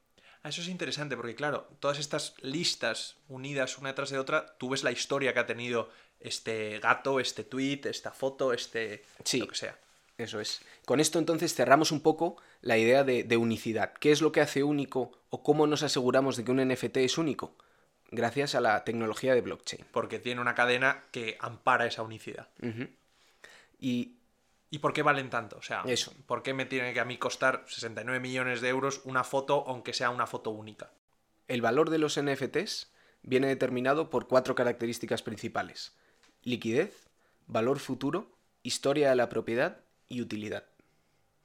Ah, 0.42 0.48
Eso 0.48 0.60
es 0.60 0.66
interesante 0.66 1.16
porque, 1.16 1.36
claro, 1.36 1.68
todas 1.78 2.00
estas 2.00 2.34
listas 2.42 3.14
unidas 3.28 3.78
una 3.78 3.94
tras 3.94 4.10
de 4.10 4.18
otra, 4.18 4.56
tú 4.58 4.70
ves 4.70 4.82
la 4.82 4.90
historia 4.90 5.32
que 5.32 5.38
ha 5.38 5.46
tenido 5.46 5.88
este 6.18 6.80
gato, 6.80 7.20
este 7.20 7.44
tweet, 7.44 7.82
esta 7.84 8.10
foto, 8.10 8.52
este... 8.52 9.04
Sí. 9.22 9.38
lo 9.38 9.46
que 9.46 9.54
sea. 9.54 9.78
Eso 10.18 10.40
es. 10.40 10.62
Con 10.84 10.98
esto 10.98 11.20
entonces 11.20 11.54
cerramos 11.54 11.92
un 11.92 12.00
poco 12.00 12.36
la 12.62 12.78
idea 12.78 13.04
de, 13.04 13.22
de 13.24 13.36
unicidad. 13.36 13.92
¿Qué 13.92 14.10
es 14.10 14.22
lo 14.22 14.32
que 14.32 14.40
hace 14.40 14.62
único 14.62 15.12
o 15.28 15.42
cómo 15.42 15.66
nos 15.66 15.82
aseguramos 15.82 16.36
de 16.36 16.44
que 16.44 16.50
un 16.50 16.66
NFT 16.66 16.96
es 16.98 17.18
único? 17.18 17.54
Gracias 18.10 18.54
a 18.54 18.60
la 18.60 18.84
tecnología 18.84 19.34
de 19.34 19.40
blockchain. 19.42 19.84
Porque 19.92 20.18
tiene 20.18 20.40
una 20.40 20.54
cadena 20.54 21.04
que 21.12 21.36
ampara 21.40 21.86
esa 21.86 22.02
unicidad. 22.02 22.48
Y 23.78 24.16
¿Y 24.70 24.78
por 24.78 24.94
qué 24.94 25.02
valen 25.02 25.28
tanto? 25.28 25.58
O 25.58 25.62
sea, 25.62 25.82
Eso. 25.86 26.14
¿por 26.24 26.42
qué 26.42 26.54
me 26.54 26.64
tiene 26.64 26.94
que 26.94 27.00
a 27.00 27.04
mí 27.04 27.18
costar 27.18 27.62
69 27.66 28.20
millones 28.20 28.62
de 28.62 28.70
euros 28.70 29.02
una 29.04 29.22
foto, 29.22 29.64
aunque 29.66 29.92
sea 29.92 30.08
una 30.08 30.26
foto 30.26 30.48
única? 30.48 30.90
el 31.48 31.60
valor 31.60 31.90
de 31.90 31.98
los 31.98 32.18
NFTs 32.18 32.90
viene 33.22 33.46
determinado 33.46 34.08
por 34.08 34.26
cuatro 34.26 34.54
características 34.54 35.22
principales. 35.22 35.92
Liquidez, 36.42 37.08
valor 37.46 37.78
futuro, 37.78 38.30
historia 38.62 39.10
de 39.10 39.16
la 39.16 39.28
propiedad 39.28 39.80
y 40.08 40.22
utilidad. 40.22 40.64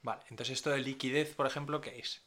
Vale, 0.07 0.23
entonces 0.31 0.53
esto 0.57 0.69
de 0.71 0.79
liquidez, 0.79 1.35
por 1.35 1.45
ejemplo, 1.45 1.81
¿qué 1.81 1.99
es? 1.99 2.23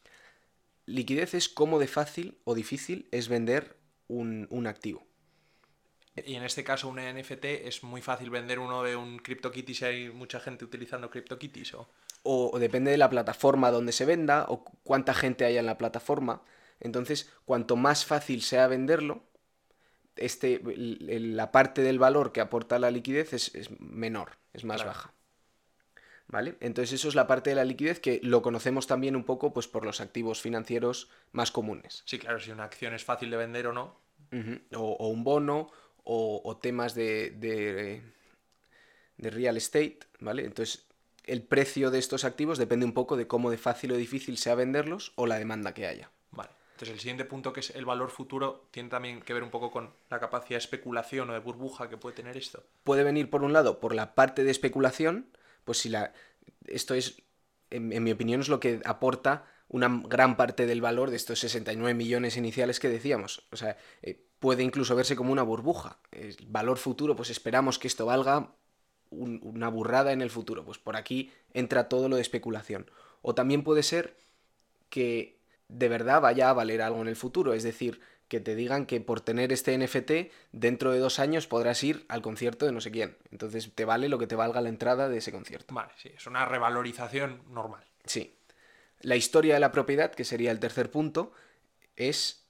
Liquidez 0.84 1.32
es 1.32 1.48
cómo 1.48 1.78
de 1.78 1.86
fácil 1.88 2.38
o 2.44 2.54
difícil 2.54 3.08
es 3.12 3.28
vender 3.28 3.78
un, 4.08 4.46
un 4.50 4.66
activo. 4.66 5.06
Y 6.24 6.34
en 6.36 6.44
este 6.44 6.62
caso, 6.62 6.86
un 6.88 7.00
NFT 7.00 7.66
es 7.66 7.82
muy 7.82 8.00
fácil 8.00 8.30
vender 8.30 8.60
uno 8.60 8.82
de 8.84 8.94
un 8.94 9.18
CryptoKitty 9.18 9.74
si 9.74 9.84
hay 9.84 10.08
mucha 10.10 10.38
gente 10.38 10.64
utilizando 10.64 11.10
CryptoKitties 11.10 11.74
o... 11.74 11.88
o, 12.22 12.50
o 12.54 12.58
depende 12.58 12.90
de 12.90 12.98
la 12.98 13.10
plataforma 13.10 13.70
donde 13.70 13.92
se 13.92 14.04
venda 14.04 14.44
o 14.48 14.64
cu- 14.64 14.78
cuánta 14.82 15.14
gente 15.14 15.44
haya 15.44 15.60
en 15.60 15.66
la 15.66 15.78
plataforma. 15.78 16.42
Entonces, 16.80 17.30
cuanto 17.44 17.76
más 17.76 18.04
fácil 18.04 18.42
sea 18.42 18.66
venderlo, 18.66 19.24
este, 20.16 20.60
la 20.66 21.52
parte 21.52 21.82
del 21.82 21.98
valor 21.98 22.32
que 22.32 22.40
aporta 22.42 22.78
la 22.78 22.90
liquidez 22.90 23.32
es, 23.34 23.54
es 23.54 23.70
menor, 23.80 24.38
es 24.52 24.64
más 24.64 24.82
Claro. 24.82 24.90
baja. 24.90 25.14
¿Vale? 26.30 26.56
Entonces 26.60 26.92
eso 26.92 27.08
es 27.08 27.16
la 27.16 27.26
parte 27.26 27.50
de 27.50 27.56
la 27.56 27.64
liquidez 27.64 27.98
que 27.98 28.20
lo 28.22 28.40
conocemos 28.40 28.86
también 28.86 29.16
un 29.16 29.24
poco 29.24 29.52
pues, 29.52 29.66
por 29.66 29.84
los 29.84 30.00
activos 30.00 30.40
financieros 30.40 31.10
más 31.32 31.50
comunes. 31.50 32.02
Sí, 32.06 32.20
claro, 32.20 32.38
si 32.38 32.52
una 32.52 32.64
acción 32.64 32.94
es 32.94 33.04
fácil 33.04 33.30
de 33.30 33.36
vender 33.36 33.66
o 33.66 33.72
no. 33.72 33.98
O, 34.74 34.92
o 34.92 35.08
un 35.08 35.24
bono 35.24 35.72
o, 36.04 36.40
o 36.44 36.56
temas 36.58 36.94
de, 36.94 37.30
de, 37.32 38.00
de 39.16 39.30
real 39.30 39.56
estate, 39.56 39.98
¿vale? 40.20 40.44
Entonces 40.44 40.86
el 41.24 41.42
precio 41.42 41.90
de 41.90 41.98
estos 41.98 42.24
activos 42.24 42.58
depende 42.58 42.86
un 42.86 42.94
poco 42.94 43.16
de 43.16 43.26
cómo 43.26 43.50
de 43.50 43.58
fácil 43.58 43.90
o 43.90 43.96
difícil 43.96 44.38
sea 44.38 44.54
venderlos 44.54 45.12
o 45.16 45.26
la 45.26 45.36
demanda 45.36 45.74
que 45.74 45.86
haya. 45.88 46.12
Vale. 46.30 46.50
Entonces 46.74 46.94
el 46.94 47.00
siguiente 47.00 47.24
punto, 47.24 47.52
que 47.52 47.60
es 47.60 47.70
el 47.70 47.84
valor 47.84 48.10
futuro, 48.10 48.68
tiene 48.70 48.88
también 48.88 49.20
que 49.20 49.34
ver 49.34 49.42
un 49.42 49.50
poco 49.50 49.72
con 49.72 49.92
la 50.08 50.20
capacidad 50.20 50.58
de 50.58 50.64
especulación 50.64 51.28
o 51.30 51.32
de 51.32 51.40
burbuja 51.40 51.88
que 51.88 51.96
puede 51.96 52.14
tener 52.14 52.36
esto. 52.36 52.62
Puede 52.84 53.02
venir 53.02 53.30
por 53.30 53.42
un 53.42 53.52
lado 53.52 53.80
por 53.80 53.94
la 53.94 54.14
parte 54.14 54.44
de 54.44 54.50
especulación, 54.52 55.26
pues 55.64 55.78
si 55.78 55.88
la 55.88 56.12
esto 56.66 56.94
es 56.94 57.22
en, 57.70 57.88
mi 58.02 58.12
opinión 58.12 58.40
es 58.40 58.48
lo 58.48 58.60
que 58.60 58.80
aporta 58.84 59.44
una 59.68 60.02
gran 60.06 60.36
parte 60.36 60.66
del 60.66 60.80
valor 60.80 61.10
de 61.10 61.16
estos 61.16 61.38
69 61.40 61.94
millones 61.94 62.36
iniciales 62.36 62.80
que 62.80 62.88
decíamos. 62.88 63.46
O 63.52 63.56
sea, 63.56 63.76
eh, 64.02 64.24
puede 64.40 64.64
incluso 64.64 64.96
verse 64.96 65.14
como 65.16 65.32
una 65.32 65.44
burbuja. 65.44 65.98
El 66.10 66.36
valor 66.48 66.76
futuro, 66.78 67.14
pues 67.14 67.30
esperamos 67.30 67.78
que 67.78 67.86
esto 67.86 68.04
valga 68.06 68.52
un- 69.10 69.40
una 69.44 69.68
burrada 69.68 70.12
en 70.12 70.22
el 70.22 70.30
futuro. 70.30 70.64
Pues 70.64 70.78
por 70.78 70.96
aquí 70.96 71.30
entra 71.54 71.88
todo 71.88 72.08
lo 72.08 72.16
de 72.16 72.22
especulación. 72.22 72.90
O 73.22 73.34
también 73.34 73.62
puede 73.62 73.82
ser 73.84 74.16
que 74.88 75.38
de 75.68 75.88
verdad 75.88 76.20
vaya 76.20 76.50
a 76.50 76.54
valer 76.54 76.82
algo 76.82 77.00
en 77.02 77.08
el 77.08 77.16
futuro. 77.16 77.54
Es 77.54 77.62
decir, 77.62 78.00
que 78.30 78.38
te 78.38 78.54
digan 78.54 78.86
que 78.86 79.00
por 79.00 79.20
tener 79.20 79.52
este 79.52 79.76
NFT, 79.76 80.32
dentro 80.52 80.92
de 80.92 81.00
dos 81.00 81.18
años 81.18 81.48
podrás 81.48 81.82
ir 81.82 82.06
al 82.08 82.22
concierto 82.22 82.64
de 82.64 82.70
no 82.70 82.80
sé 82.80 82.92
quién. 82.92 83.16
Entonces 83.32 83.72
te 83.74 83.84
vale 83.84 84.08
lo 84.08 84.18
que 84.18 84.28
te 84.28 84.36
valga 84.36 84.60
la 84.60 84.68
entrada 84.68 85.08
de 85.08 85.18
ese 85.18 85.32
concierto. 85.32 85.74
Vale, 85.74 85.90
sí, 85.96 86.12
es 86.16 86.28
una 86.28 86.44
revalorización 86.44 87.42
normal. 87.50 87.84
Sí. 88.04 88.36
La 89.00 89.16
historia 89.16 89.54
de 89.54 89.60
la 89.60 89.72
propiedad, 89.72 90.14
que 90.14 90.24
sería 90.24 90.52
el 90.52 90.60
tercer 90.60 90.92
punto, 90.92 91.32
es 91.96 92.46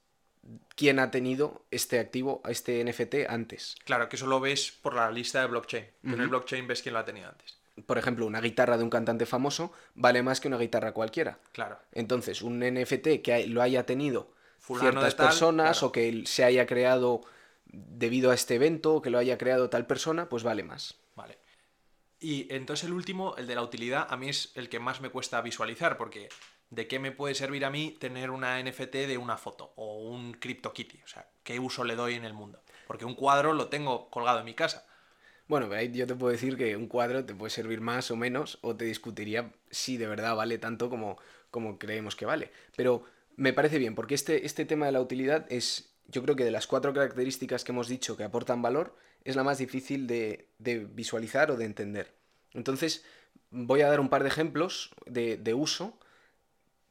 quién 0.76 0.98
ha 0.98 1.10
tenido 1.10 1.64
este 1.70 1.98
activo, 1.98 2.42
este 2.46 2.84
NFT 2.84 3.30
antes. 3.30 3.76
Claro, 3.86 4.10
que 4.10 4.16
eso 4.16 4.26
lo 4.26 4.38
ves 4.38 4.72
por 4.82 4.94
la 4.94 5.10
lista 5.10 5.40
de 5.40 5.46
blockchain. 5.46 5.86
En 6.04 6.20
el 6.20 6.28
blockchain 6.28 6.66
ves 6.66 6.82
quién 6.82 6.92
lo 6.92 6.98
ha 6.98 7.06
tenido 7.06 7.30
antes. 7.30 7.56
Por 7.86 7.96
ejemplo, 7.96 8.26
una 8.26 8.42
guitarra 8.42 8.76
de 8.76 8.84
un 8.84 8.90
cantante 8.90 9.24
famoso 9.24 9.72
vale 9.94 10.22
más 10.22 10.40
que 10.40 10.48
una 10.48 10.58
guitarra 10.58 10.92
cualquiera. 10.92 11.38
Claro. 11.52 11.78
Entonces, 11.92 12.42
un 12.42 12.60
NFT 12.60 13.22
que 13.24 13.46
lo 13.46 13.62
haya 13.62 13.86
tenido 13.86 14.38
Fulano 14.60 14.90
ciertas 14.90 15.12
de 15.12 15.16
tal, 15.16 15.26
personas 15.26 15.78
claro. 15.78 15.86
o 15.88 15.92
que 15.92 16.22
se 16.26 16.44
haya 16.44 16.66
creado 16.66 17.22
debido 17.72 18.30
a 18.30 18.34
este 18.34 18.56
evento 18.56 18.94
o 18.94 19.02
que 19.02 19.10
lo 19.10 19.18
haya 19.18 19.38
creado 19.38 19.70
tal 19.70 19.86
persona, 19.86 20.28
pues 20.28 20.42
vale 20.42 20.62
más. 20.62 20.96
Vale. 21.16 21.38
Y 22.20 22.52
entonces 22.54 22.84
el 22.84 22.92
último, 22.92 23.34
el 23.36 23.46
de 23.46 23.54
la 23.54 23.62
utilidad, 23.62 24.06
a 24.10 24.16
mí 24.16 24.28
es 24.28 24.52
el 24.54 24.68
que 24.68 24.78
más 24.78 25.00
me 25.00 25.08
cuesta 25.08 25.40
visualizar, 25.40 25.96
porque 25.96 26.28
¿de 26.68 26.86
qué 26.86 26.98
me 26.98 27.12
puede 27.12 27.34
servir 27.34 27.64
a 27.64 27.70
mí 27.70 27.96
tener 27.98 28.30
una 28.30 28.62
NFT 28.62 28.92
de 28.92 29.18
una 29.18 29.36
foto 29.36 29.72
o 29.76 29.98
un 29.98 30.34
CryptoKitty? 30.34 31.00
O 31.02 31.08
sea, 31.08 31.26
¿qué 31.42 31.58
uso 31.58 31.84
le 31.84 31.96
doy 31.96 32.14
en 32.14 32.24
el 32.24 32.34
mundo? 32.34 32.62
Porque 32.86 33.04
un 33.04 33.14
cuadro 33.14 33.54
lo 33.54 33.68
tengo 33.68 34.10
colgado 34.10 34.40
en 34.40 34.44
mi 34.44 34.54
casa. 34.54 34.86
Bueno, 35.48 35.68
yo 35.82 36.06
te 36.06 36.14
puedo 36.14 36.30
decir 36.30 36.56
que 36.56 36.76
un 36.76 36.86
cuadro 36.86 37.24
te 37.24 37.34
puede 37.34 37.50
servir 37.50 37.80
más 37.80 38.10
o 38.10 38.16
menos, 38.16 38.58
o 38.62 38.76
te 38.76 38.84
discutiría 38.84 39.50
si 39.70 39.96
de 39.96 40.06
verdad 40.06 40.36
vale 40.36 40.58
tanto 40.58 40.90
como, 40.90 41.18
como 41.50 41.78
creemos 41.78 42.14
que 42.14 42.26
vale. 42.26 42.52
Pero 42.76 43.04
me 43.40 43.54
parece 43.54 43.78
bien, 43.78 43.94
porque 43.94 44.14
este, 44.14 44.44
este 44.44 44.66
tema 44.66 44.84
de 44.84 44.92
la 44.92 45.00
utilidad 45.00 45.46
es, 45.48 45.94
yo 46.08 46.22
creo 46.22 46.36
que 46.36 46.44
de 46.44 46.50
las 46.50 46.66
cuatro 46.66 46.92
características 46.92 47.64
que 47.64 47.72
hemos 47.72 47.88
dicho 47.88 48.14
que 48.14 48.22
aportan 48.22 48.60
valor, 48.60 48.94
es 49.24 49.34
la 49.34 49.44
más 49.44 49.56
difícil 49.56 50.06
de, 50.06 50.50
de 50.58 50.80
visualizar 50.80 51.50
o 51.50 51.56
de 51.56 51.64
entender. 51.64 52.12
Entonces, 52.52 53.02
voy 53.50 53.80
a 53.80 53.88
dar 53.88 53.98
un 53.98 54.10
par 54.10 54.24
de 54.24 54.28
ejemplos 54.28 54.90
de, 55.06 55.38
de 55.38 55.54
uso, 55.54 55.98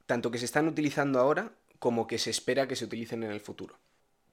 tanto 0.07 0.31
que 0.31 0.39
se 0.39 0.45
están 0.45 0.67
utilizando 0.67 1.19
ahora 1.19 1.51
como 1.77 2.07
que 2.07 2.17
se 2.17 2.31
espera 2.31 2.67
que 2.67 2.75
se 2.75 2.85
utilicen 2.85 3.21
en 3.21 3.29
el 3.29 3.41
futuro. 3.41 3.77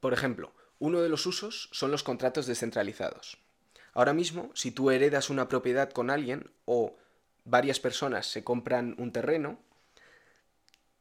Por 0.01 0.15
ejemplo, 0.15 0.55
uno 0.79 1.03
de 1.03 1.11
los 1.11 1.27
usos 1.27 1.69
son 1.73 1.91
los 1.91 2.03
contratos 2.03 2.47
descentralizados. 2.47 3.37
Ahora 3.93 4.15
mismo, 4.15 4.51
si 4.55 4.71
tú 4.71 4.91
heredas 4.91 5.29
una 5.29 5.49
propiedad 5.49 5.91
con 5.91 6.09
alguien 6.09 6.51
o 6.65 6.97
varias 7.45 7.79
personas 7.79 8.27
se 8.27 8.43
compran 8.43 8.95
un 8.97 9.13
terreno, 9.13 9.59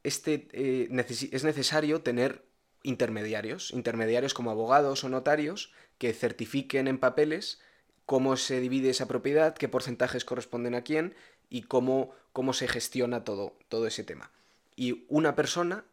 este, 0.06 0.48
eh, 0.52 0.88
es 1.32 1.44
necesario 1.44 2.00
tener 2.02 2.44
intermediarios, 2.82 3.72
intermediarios 3.72 4.34
como 4.34 4.52
abogados 4.52 5.02
o 5.02 5.08
notarios 5.08 5.72
que 5.98 6.12
certifiquen 6.12 6.86
en 6.86 6.98
papeles 6.98 7.60
cómo 8.04 8.36
se 8.36 8.60
divide 8.60 8.90
esa 8.90 9.08
propiedad, 9.08 9.56
qué 9.56 9.68
porcentajes 9.68 10.24
corresponden 10.24 10.76
a 10.76 10.82
quién 10.82 11.16
y 11.50 11.62
cómo, 11.62 12.12
cómo 12.32 12.52
se 12.52 12.68
gestiona 12.68 13.24
todo, 13.24 13.58
todo 13.68 13.88
ese 13.88 14.04
tema. 14.04 14.30
Y 14.76 15.04
una 15.08 15.34
persona, 15.34 15.84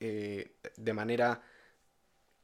eh, 0.00 0.52
de 0.76 0.92
manera 0.92 1.42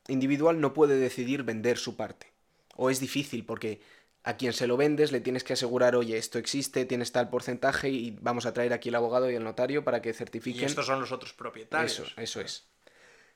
individual, 0.09 0.59
no 0.59 0.73
puede 0.73 0.99
decidir 0.99 1.43
vender 1.43 1.77
su 1.77 1.97
parte. 1.97 2.33
O 2.77 2.89
es 2.89 2.99
difícil 2.99 3.45
porque 3.45 3.83
a 4.29 4.37
quien 4.37 4.53
se 4.53 4.67
lo 4.67 4.77
vendes 4.77 5.11
le 5.11 5.21
tienes 5.21 5.43
que 5.43 5.55
asegurar, 5.55 5.97
oye, 5.97 6.19
esto 6.19 6.39
existe, 6.39 6.85
tienes 6.85 7.13
tal 7.13 7.31
porcentaje 7.31 7.89
y 7.89 8.11
vamos 8.21 8.45
a 8.45 8.53
traer 8.53 8.73
aquí 8.75 8.91
el 8.91 8.95
abogado 8.95 9.31
y 9.31 9.35
el 9.35 9.43
notario 9.43 9.85
para 9.85 10.03
que 10.03 10.11
Y 10.11 10.13
certifiquen. 10.13 10.65
estos 10.65 10.85
son 10.87 11.01
los 11.01 11.13
otros 11.13 11.33
propietarios. 11.33 11.99
Eso, 11.99 12.21
eso 12.21 12.41
es. 12.43 12.65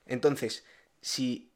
Entonces, 0.06 0.64
si 1.00 1.50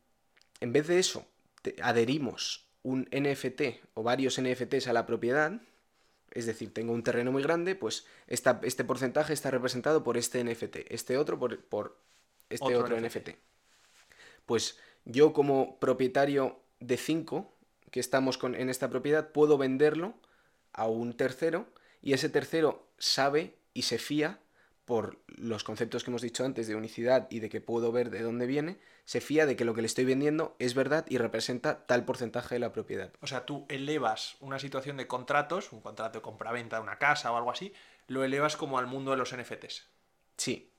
en 0.60 0.72
vez 0.72 0.86
de 0.86 0.98
eso 0.98 1.26
te- 1.60 1.76
adherimos 1.82 2.64
un 2.82 3.08
NFT 3.10 3.80
o 3.94 4.02
varios 4.02 4.38
NFTs 4.40 4.86
a 4.88 4.92
la 4.94 5.04
propiedad, 5.04 5.60
es 6.30 6.46
decir, 6.46 6.72
tengo 6.72 6.92
un 6.94 7.02
terreno 7.02 7.30
muy 7.30 7.42
grande, 7.42 7.74
pues 7.74 8.06
esta- 8.28 8.60
este 8.62 8.84
porcentaje 8.84 9.32
está 9.34 9.50
representado 9.50 10.02
por 10.02 10.16
este 10.16 10.40
NFT, 10.42 10.86
este 10.94 11.18
otro 11.18 11.38
por, 11.38 11.60
por 11.64 11.98
este 12.48 12.64
Otro 12.64 12.80
otro, 12.80 12.96
NFT. 13.00 13.28
NFT. 13.28 13.38
Pues 14.46 14.78
yo 15.04 15.32
como 15.32 15.78
propietario 15.78 16.58
de 16.80 16.96
5 16.96 17.52
que 17.96 18.00
estamos 18.00 18.36
con, 18.36 18.54
en 18.54 18.68
esta 18.68 18.90
propiedad 18.90 19.30
puedo 19.30 19.56
venderlo 19.56 20.12
a 20.74 20.86
un 20.86 21.14
tercero 21.16 21.64
y 22.02 22.12
ese 22.12 22.28
tercero 22.28 22.86
sabe 22.98 23.56
y 23.72 23.82
se 23.84 23.96
fía 23.96 24.38
por 24.84 25.18
los 25.28 25.64
conceptos 25.64 26.04
que 26.04 26.10
hemos 26.10 26.20
dicho 26.20 26.44
antes 26.44 26.68
de 26.68 26.74
unicidad 26.74 27.26
y 27.30 27.40
de 27.40 27.48
que 27.48 27.62
puedo 27.62 27.92
ver 27.92 28.10
de 28.10 28.20
dónde 28.20 28.44
viene, 28.44 28.76
se 29.06 29.22
fía 29.22 29.46
de 29.46 29.56
que 29.56 29.64
lo 29.64 29.72
que 29.72 29.80
le 29.80 29.86
estoy 29.86 30.04
vendiendo 30.04 30.56
es 30.58 30.74
verdad 30.74 31.06
y 31.08 31.16
representa 31.16 31.86
tal 31.86 32.04
porcentaje 32.04 32.56
de 32.56 32.58
la 32.58 32.70
propiedad. 32.70 33.14
O 33.22 33.26
sea, 33.26 33.46
tú 33.46 33.64
elevas 33.70 34.36
una 34.40 34.58
situación 34.58 34.98
de 34.98 35.06
contratos, 35.06 35.72
un 35.72 35.80
contrato 35.80 36.18
de 36.18 36.22
compraventa 36.22 36.76
de 36.76 36.82
una 36.82 36.98
casa 36.98 37.32
o 37.32 37.38
algo 37.38 37.50
así, 37.50 37.72
lo 38.08 38.24
elevas 38.24 38.58
como 38.58 38.78
al 38.78 38.88
mundo 38.88 39.12
de 39.12 39.16
los 39.16 39.34
NFTs. 39.34 39.88
Sí. 40.36 40.70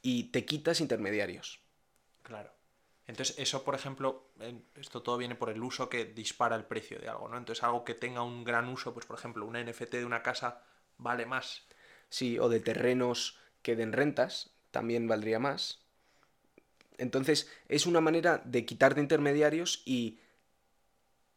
Y 0.00 0.30
te 0.30 0.46
quitas 0.46 0.80
intermediarios. 0.80 1.60
Claro. 2.22 2.50
Entonces, 3.12 3.38
eso, 3.38 3.62
por 3.62 3.74
ejemplo, 3.74 4.30
esto 4.74 5.02
todo 5.02 5.18
viene 5.18 5.34
por 5.34 5.50
el 5.50 5.62
uso 5.62 5.88
que 5.90 6.06
dispara 6.06 6.56
el 6.56 6.64
precio 6.64 6.98
de 6.98 7.08
algo, 7.10 7.28
¿no? 7.28 7.36
Entonces, 7.36 7.62
algo 7.62 7.84
que 7.84 7.94
tenga 7.94 8.22
un 8.22 8.42
gran 8.42 8.68
uso, 8.68 8.94
pues 8.94 9.04
por 9.06 9.18
ejemplo, 9.18 9.44
un 9.44 9.54
NFT 9.56 9.98
de 9.98 10.06
una 10.06 10.22
casa 10.22 10.62
vale 10.96 11.26
más. 11.26 11.62
Sí, 12.16 12.38
o 12.38 12.48
de 12.48 12.60
terrenos 12.68 13.18
que 13.62 13.76
den 13.76 13.92
rentas, 13.92 14.32
también 14.70 15.08
valdría 15.08 15.38
más. 15.38 15.80
Entonces, 16.98 17.50
es 17.68 17.86
una 17.86 18.00
manera 18.00 18.40
de 18.44 18.64
quitarte 18.64 19.00
intermediarios 19.00 19.82
y, 19.84 20.20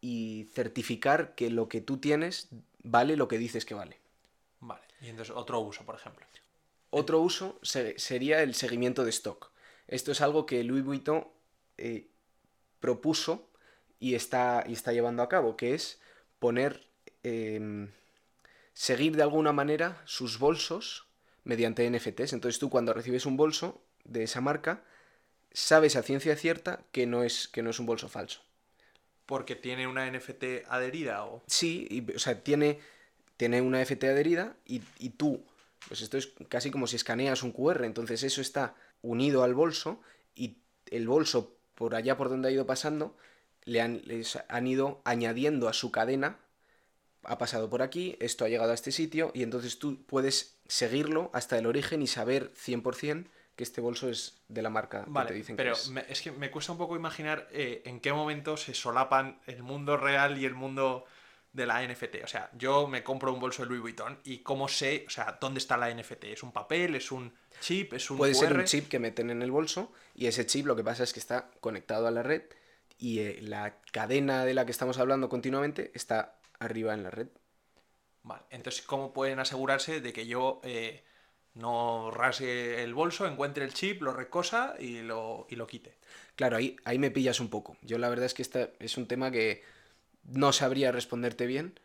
y 0.01 0.47
certificar 0.53 1.35
que 1.35 1.49
lo 1.49 1.67
que 1.67 1.81
tú 1.81 1.97
tienes 1.97 2.49
vale 2.83 3.17
lo 3.17 3.27
que 3.27 3.37
dices 3.37 3.65
que 3.65 3.73
vale. 3.73 3.97
Vale. 4.59 4.83
Y 5.01 5.07
entonces 5.09 5.33
otro 5.35 5.59
uso, 5.61 5.85
por 5.85 5.95
ejemplo. 5.95 6.25
Otro 6.89 7.19
uso 7.21 7.59
se- 7.61 7.99
sería 7.99 8.41
el 8.41 8.55
seguimiento 8.55 9.03
de 9.03 9.09
stock. 9.11 9.51
Esto 9.87 10.11
es 10.11 10.21
algo 10.21 10.45
que 10.45 10.63
Louis 10.63 10.83
Vuitton 10.83 11.27
eh, 11.77 12.07
propuso 12.79 13.49
y 13.99 14.15
está, 14.15 14.63
y 14.67 14.73
está 14.73 14.91
llevando 14.93 15.23
a 15.23 15.29
cabo, 15.29 15.57
que 15.57 15.73
es 15.73 15.99
poner, 16.39 16.87
em, 17.23 17.91
seguir 18.73 19.15
de 19.15 19.23
alguna 19.23 19.51
manera 19.51 20.01
sus 20.05 20.37
bolsos 20.37 21.07
mediante 21.43 21.85
NFTs. 21.89 22.33
Entonces 22.33 22.59
tú 22.59 22.69
cuando 22.69 22.93
recibes 22.93 23.25
un 23.25 23.37
bolso 23.37 23.81
de 24.03 24.23
esa 24.23 24.41
marca, 24.41 24.83
sabes 25.51 25.95
a 25.95 26.03
ciencia 26.03 26.35
cierta 26.35 26.83
que 26.91 27.07
no 27.07 27.23
es, 27.23 27.47
que 27.47 27.63
no 27.63 27.69
es 27.69 27.79
un 27.79 27.85
bolso 27.85 28.09
falso. 28.09 28.41
Porque 29.25 29.55
tiene 29.55 29.87
una 29.87 30.05
NFT 30.11 30.67
adherida 30.67 31.25
o. 31.25 31.41
Sí, 31.47 31.87
y, 31.89 32.15
o 32.15 32.19
sea, 32.19 32.43
tiene, 32.43 32.79
tiene 33.37 33.61
una 33.61 33.81
FT 33.81 34.09
adherida 34.09 34.55
y, 34.65 34.81
y 34.99 35.09
tú, 35.09 35.43
pues 35.87 36.01
esto 36.01 36.17
es 36.17 36.33
casi 36.49 36.69
como 36.69 36.85
si 36.85 36.97
escaneas 36.97 37.41
un 37.41 37.51
QR, 37.51 37.85
entonces 37.85 38.21
eso 38.23 38.41
está 38.41 38.75
unido 39.01 39.43
al 39.43 39.55
bolso 39.55 40.01
y 40.35 40.57
el 40.91 41.07
bolso, 41.07 41.54
por 41.75 41.95
allá 41.95 42.17
por 42.17 42.29
donde 42.29 42.47
ha 42.49 42.51
ido 42.51 42.65
pasando, 42.65 43.15
le 43.65 43.81
han, 43.81 44.01
les 44.05 44.37
han 44.49 44.67
ido 44.67 45.01
añadiendo 45.05 45.67
a 45.69 45.73
su 45.73 45.91
cadena, 45.91 46.39
ha 47.23 47.37
pasado 47.37 47.69
por 47.69 47.81
aquí, 47.81 48.15
esto 48.19 48.45
ha 48.45 48.49
llegado 48.49 48.71
a 48.71 48.75
este 48.75 48.91
sitio 48.91 49.31
y 49.33 49.41
entonces 49.43 49.79
tú 49.79 50.03
puedes 50.05 50.57
seguirlo 50.67 51.31
hasta 51.33 51.57
el 51.57 51.65
origen 51.65 52.01
y 52.01 52.07
saber 52.07 52.51
100% 52.53 53.25
que 53.55 53.63
este 53.63 53.81
bolso 53.81 54.09
es 54.09 54.41
de 54.49 54.61
la 54.61 54.69
marca 54.69 55.05
que 55.05 55.11
te 55.29 55.33
dicen 55.33 55.55
pero 55.55 55.73
que 55.73 55.79
es. 55.79 55.89
me- 55.89 56.05
es 56.09 56.21
que 56.21 56.31
me 56.31 56.51
cuesta 56.51 56.73
un 56.73 56.77
poco 56.77 56.95
imaginar 56.95 57.47
eh, 57.51 57.81
en 57.85 57.99
qué 58.01 58.11
momento 58.13 58.57
se 58.57 58.73
solapan 58.73 59.39
el 59.47 59.63
mundo 59.63 59.95
real 59.97 60.37
y 60.37 60.45
el 60.45 60.53
mundo 60.55 61.05
de 61.53 61.65
la 61.65 61.81
NFT. 61.87 62.15
O 62.23 62.27
sea, 62.27 62.49
yo 62.57 62.85
me 62.85 63.01
compro 63.01 63.31
un 63.33 63.39
bolso 63.39 63.63
de 63.63 63.69
Louis 63.69 63.81
Vuitton 63.81 64.19
y 64.25 64.39
cómo 64.39 64.67
sé, 64.67 65.05
o 65.07 65.09
sea, 65.09 65.37
dónde 65.39 65.59
está 65.59 65.77
la 65.77 65.89
NFT. 65.89 66.25
¿Es 66.25 66.43
un 66.43 66.51
papel? 66.51 66.95
¿Es 66.95 67.11
un 67.13 67.33
chip? 67.61 67.93
¿Es 67.93 68.09
un 68.09 68.17
Puede 68.17 68.33
ser 68.33 68.53
un 68.53 68.63
chip 68.65 68.87
que 68.89 68.99
meten 68.99 69.29
en 69.29 69.41
el 69.41 69.51
bolso 69.51 69.91
y 70.15 70.27
ese 70.27 70.45
chip 70.45 70.65
lo 70.65 70.75
que 70.75 70.83
pasa 70.83 71.03
es 71.03 71.13
que 71.13 71.19
está 71.19 71.49
conectado 71.61 72.07
a 72.07 72.11
la 72.11 72.23
red 72.23 72.43
y 72.97 73.19
eh, 73.19 73.39
la 73.41 73.77
cadena 73.91 74.45
de 74.45 74.53
la 74.53 74.65
que 74.65 74.71
estamos 74.71 74.97
hablando 74.99 75.27
continuamente 75.29 75.91
está 75.93 76.35
arriba 76.59 76.93
en 76.93 77.03
la 77.03 77.11
red. 77.11 77.27
Vale, 78.23 78.43
entonces, 78.49 78.81
¿cómo 78.81 79.13
pueden 79.13 79.39
asegurarse 79.39 80.01
de 80.01 80.11
que 80.13 80.25
yo 80.25 80.59
eh, 80.63 81.03
no 81.53 82.09
rasgue 82.11 82.83
el 82.83 82.93
bolso, 82.93 83.27
encuentre 83.27 83.65
el 83.65 83.73
chip, 83.73 84.01
lo 84.01 84.13
recosa 84.13 84.75
y 84.79 85.01
lo, 85.01 85.45
y 85.49 85.55
lo 85.57 85.67
quite? 85.67 85.95
Claro, 86.35 86.57
ahí, 86.57 86.75
ahí 86.85 86.97
me 86.97 87.11
pillas 87.11 87.39
un 87.39 87.49
poco. 87.49 87.77
Yo 87.81 87.97
la 87.97 88.09
verdad 88.09 88.25
es 88.25 88.33
que 88.33 88.41
este 88.41 88.73
es 88.79 88.97
un 88.97 89.07
tema 89.07 89.29
que 89.31 89.63
no 90.23 90.51
sabría 90.53 90.91
responderte 90.91 91.45
bien. 91.45 91.79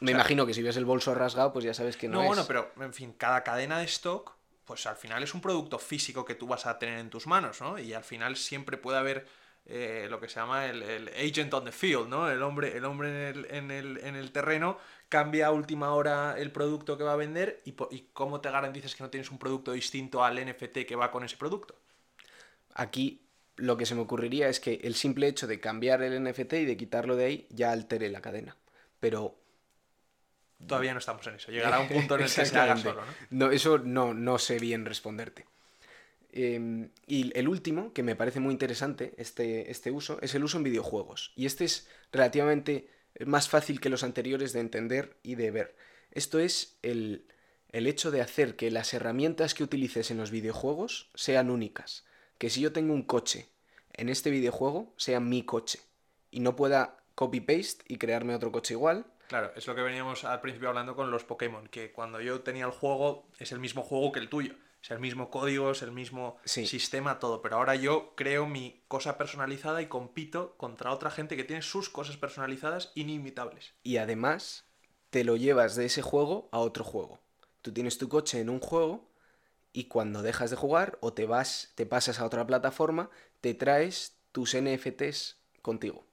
Me 0.00 0.08
sea- 0.08 0.16
imagino 0.16 0.46
que 0.46 0.52
si 0.54 0.62
ves 0.62 0.76
el 0.76 0.84
bolso 0.84 1.14
rasgado, 1.14 1.52
pues 1.52 1.64
ya 1.64 1.74
sabes 1.74 1.96
que 1.96 2.08
no, 2.08 2.14
No, 2.16 2.22
es. 2.22 2.26
bueno, 2.28 2.44
pero 2.48 2.72
en 2.80 2.92
fin, 2.92 3.12
cada 3.16 3.44
cadena 3.44 3.78
de 3.78 3.84
stock, 3.84 4.34
pues 4.66 4.86
al 4.86 4.96
final 4.96 5.22
es 5.22 5.32
un 5.32 5.40
producto 5.40 5.78
físico 5.78 6.24
que 6.24 6.34
tú 6.34 6.46
vas 6.46 6.66
a 6.66 6.78
tener 6.78 6.98
en 6.98 7.08
tus 7.08 7.26
manos, 7.26 7.60
¿no? 7.60 7.78
Y 7.78 7.94
al 7.94 8.04
final 8.04 8.36
siempre 8.36 8.76
puede 8.76 8.98
haber 8.98 9.26
eh, 9.64 10.06
lo 10.10 10.20
que 10.20 10.28
se 10.28 10.40
llama 10.40 10.66
el, 10.66 10.82
el 10.82 11.08
agent 11.08 11.54
on 11.54 11.64
the 11.64 11.72
field, 11.72 12.08
¿no? 12.08 12.30
El 12.30 12.42
hombre, 12.42 12.76
el 12.76 12.84
hombre 12.84 13.08
en 13.08 13.36
el, 13.36 13.46
en 13.50 13.70
el, 13.70 13.98
en 13.98 14.16
el 14.16 14.32
terreno 14.32 14.78
cambia 15.08 15.46
a 15.46 15.52
última 15.52 15.94
hora 15.94 16.34
el 16.38 16.52
producto 16.52 16.98
que 16.98 17.04
va 17.04 17.12
a 17.12 17.16
vender 17.16 17.62
y, 17.64 17.74
y 17.90 18.08
cómo 18.12 18.40
te 18.40 18.50
garantizas 18.50 18.94
que 18.94 19.04
no 19.04 19.10
tienes 19.10 19.30
un 19.30 19.38
producto 19.38 19.72
distinto 19.72 20.24
al 20.24 20.44
NFT 20.44 20.78
que 20.86 20.96
va 20.96 21.10
con 21.10 21.24
ese 21.24 21.36
producto. 21.36 21.76
Aquí 22.74 23.22
lo 23.56 23.76
que 23.76 23.86
se 23.86 23.94
me 23.94 24.02
ocurriría 24.02 24.48
es 24.48 24.60
que 24.60 24.80
el 24.82 24.94
simple 24.94 25.28
hecho 25.28 25.46
de 25.46 25.60
cambiar 25.60 26.02
el 26.02 26.22
NFT 26.22 26.52
y 26.54 26.64
de 26.66 26.76
quitarlo 26.76 27.16
de 27.16 27.24
ahí 27.24 27.46
ya 27.50 27.72
altere 27.72 28.10
la 28.10 28.20
cadena. 28.20 28.56
Pero 29.00 29.36
Todavía 30.64 30.92
no 30.92 30.98
estamos 30.98 31.26
en 31.26 31.34
eso. 31.34 31.52
Llegará 31.52 31.80
un 31.80 31.88
punto 31.88 32.14
en 32.14 32.22
el 32.22 32.32
que 32.32 32.46
se 32.46 32.58
haga 32.58 32.76
solo, 32.76 33.02
¿no? 33.04 33.12
No, 33.30 33.50
eso 33.52 33.78
no, 33.78 34.14
no 34.14 34.38
sé 34.38 34.58
bien 34.58 34.84
responderte. 34.84 35.46
Eh, 36.32 36.88
y 37.06 37.36
el 37.38 37.48
último, 37.48 37.92
que 37.92 38.02
me 38.02 38.16
parece 38.16 38.40
muy 38.40 38.52
interesante, 38.52 39.14
este, 39.16 39.70
este 39.70 39.90
uso, 39.90 40.18
es 40.22 40.34
el 40.34 40.44
uso 40.44 40.58
en 40.58 40.64
videojuegos. 40.64 41.32
Y 41.36 41.46
este 41.46 41.64
es 41.64 41.88
relativamente 42.12 42.90
más 43.24 43.48
fácil 43.48 43.80
que 43.80 43.88
los 43.88 44.02
anteriores 44.02 44.52
de 44.52 44.60
entender 44.60 45.16
y 45.22 45.34
de 45.36 45.50
ver. 45.50 45.76
Esto 46.10 46.38
es 46.38 46.78
el, 46.82 47.26
el 47.70 47.86
hecho 47.86 48.10
de 48.10 48.20
hacer 48.20 48.56
que 48.56 48.70
las 48.70 48.92
herramientas 48.94 49.54
que 49.54 49.64
utilices 49.64 50.10
en 50.10 50.18
los 50.18 50.30
videojuegos 50.30 51.10
sean 51.14 51.50
únicas. 51.50 52.04
Que 52.38 52.50
si 52.50 52.60
yo 52.60 52.72
tengo 52.72 52.92
un 52.92 53.02
coche 53.02 53.48
en 53.92 54.08
este 54.08 54.30
videojuego, 54.30 54.92
sea 54.96 55.20
mi 55.20 55.42
coche. 55.42 55.80
Y 56.30 56.40
no 56.40 56.56
pueda 56.56 56.98
copy-paste 57.14 57.84
y 57.88 57.96
crearme 57.96 58.34
otro 58.34 58.52
coche 58.52 58.74
igual, 58.74 59.06
Claro, 59.28 59.52
es 59.56 59.66
lo 59.66 59.74
que 59.74 59.82
veníamos 59.82 60.24
al 60.24 60.40
principio 60.40 60.68
hablando 60.68 60.94
con 60.94 61.10
los 61.10 61.24
Pokémon, 61.24 61.66
que 61.68 61.92
cuando 61.92 62.20
yo 62.20 62.40
tenía 62.42 62.64
el 62.64 62.70
juego 62.70 63.28
es 63.38 63.52
el 63.52 63.58
mismo 63.58 63.82
juego 63.82 64.12
que 64.12 64.20
el 64.20 64.28
tuyo. 64.28 64.54
Es 64.82 64.90
el 64.92 65.00
mismo 65.00 65.30
código, 65.30 65.72
es 65.72 65.82
el 65.82 65.90
mismo 65.90 66.36
Sí. 66.44 66.64
sistema, 66.64 67.18
todo. 67.18 67.42
Pero 67.42 67.56
ahora 67.56 67.74
yo 67.74 68.14
creo 68.14 68.46
mi 68.46 68.84
cosa 68.86 69.18
personalizada 69.18 69.82
y 69.82 69.86
compito 69.86 70.56
contra 70.58 70.92
otra 70.92 71.10
gente 71.10 71.36
que 71.36 71.42
tiene 71.42 71.62
sus 71.62 71.88
cosas 71.90 72.16
personalizadas 72.16 72.92
inimitables. 72.94 73.74
y 73.82 73.96
además 73.96 74.64
te 75.10 75.24
lo 75.24 75.36
llevas 75.36 75.74
de 75.74 75.86
ese 75.86 76.02
juego 76.02 76.48
a 76.52 76.58
otro 76.60 76.84
juego. 76.84 77.18
Tú 77.62 77.72
tienes 77.72 77.98
tu 77.98 78.08
coche 78.08 78.38
en 78.40 78.48
un 78.48 78.60
juego 78.60 79.10
y 79.72 79.84
cuando 79.88 80.22
dejas 80.22 80.50
de 80.50 80.56
jugar 80.56 80.98
o 81.00 81.12
te 81.14 81.26
vas, 81.26 81.72
te 81.74 81.84
pasas 81.84 82.20
a 82.20 82.24
otra 82.24 82.46
plataforma, 82.46 83.10
te 83.40 83.54
traes 83.54 84.20
tus 84.30 84.54
NFTs 84.54 85.36
contigo. 85.62 86.04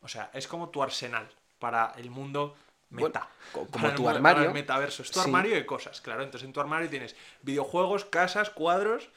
O 0.00 0.08
sea, 0.08 0.30
es 0.32 0.46
como 0.48 0.70
tu 0.70 0.82
arsenal 0.82 1.28
para 1.64 1.92
el 1.96 2.10
mundo 2.10 2.54
meta. 2.90 3.22
co- 3.52 3.66
como 3.66 3.72
Para 3.72 3.88
el 3.88 3.94
tu 3.96 4.02
para 4.04 4.16
armario. 4.16 4.48
el 4.48 4.54
metaverso. 4.54 5.02
Es 5.02 5.10
tu 5.10 5.20
Sí. 5.20 5.26
armario 5.26 5.54
de 5.54 5.64
cosas, 5.64 6.00
claro. 6.02 6.22
Entonces 6.22 6.46
en 6.46 6.52
tu 6.52 6.60
armario 6.60 6.90
tienes 6.90 7.16
videojuegos, 7.42 8.04
casas, 8.04 8.50
cuadros. 8.50 9.08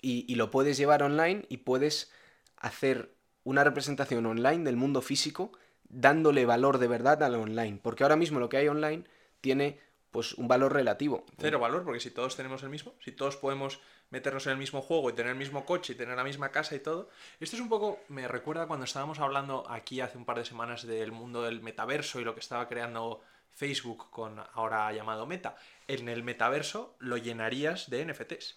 Y, 0.00 0.24
y 0.28 0.34
lo 0.36 0.50
puedes 0.50 0.76
llevar 0.76 1.02
online 1.02 1.44
y 1.48 1.56
puedes 1.58 2.12
hacer 2.58 3.10
una 3.44 3.64
representación 3.64 4.24
online 4.26 4.62
del 4.64 4.76
mundo 4.76 5.00
físico 5.02 5.50
dándole 5.88 6.46
valor 6.46 6.78
de 6.78 6.86
verdad 6.88 7.22
al 7.24 7.34
online. 7.34 7.80
Porque 7.82 8.04
ahora 8.04 8.16
mismo 8.16 8.38
lo 8.38 8.48
que 8.48 8.58
hay 8.58 8.68
online 8.68 9.04
tiene 9.40 9.80
pues 10.16 10.32
un 10.32 10.48
valor 10.48 10.72
relativo. 10.72 11.26
Cero 11.38 11.58
valor, 11.58 11.84
porque 11.84 12.00
si 12.00 12.10
todos 12.10 12.36
tenemos 12.36 12.62
el 12.62 12.70
mismo, 12.70 12.94
si 13.04 13.12
todos 13.12 13.36
podemos 13.36 13.80
meternos 14.08 14.46
en 14.46 14.52
el 14.52 14.58
mismo 14.58 14.80
juego 14.80 15.10
y 15.10 15.12
tener 15.12 15.32
el 15.32 15.36
mismo 15.36 15.66
coche 15.66 15.92
y 15.92 15.96
tener 15.96 16.16
la 16.16 16.24
misma 16.24 16.50
casa 16.50 16.74
y 16.74 16.78
todo. 16.78 17.10
Esto 17.38 17.56
es 17.56 17.60
un 17.60 17.68
poco, 17.68 18.00
me 18.08 18.26
recuerda 18.26 18.66
cuando 18.66 18.86
estábamos 18.86 19.18
hablando 19.20 19.70
aquí 19.70 20.00
hace 20.00 20.16
un 20.16 20.24
par 20.24 20.38
de 20.38 20.46
semanas 20.46 20.86
del 20.86 21.12
mundo 21.12 21.42
del 21.42 21.60
metaverso 21.60 22.18
y 22.18 22.24
lo 22.24 22.32
que 22.32 22.40
estaba 22.40 22.66
creando 22.66 23.20
Facebook 23.52 24.08
con 24.08 24.42
ahora 24.54 24.90
llamado 24.90 25.26
Meta. 25.26 25.56
En 25.86 26.08
el 26.08 26.22
metaverso 26.22 26.96
lo 26.98 27.18
llenarías 27.18 27.90
de 27.90 28.06
NFTs. 28.06 28.56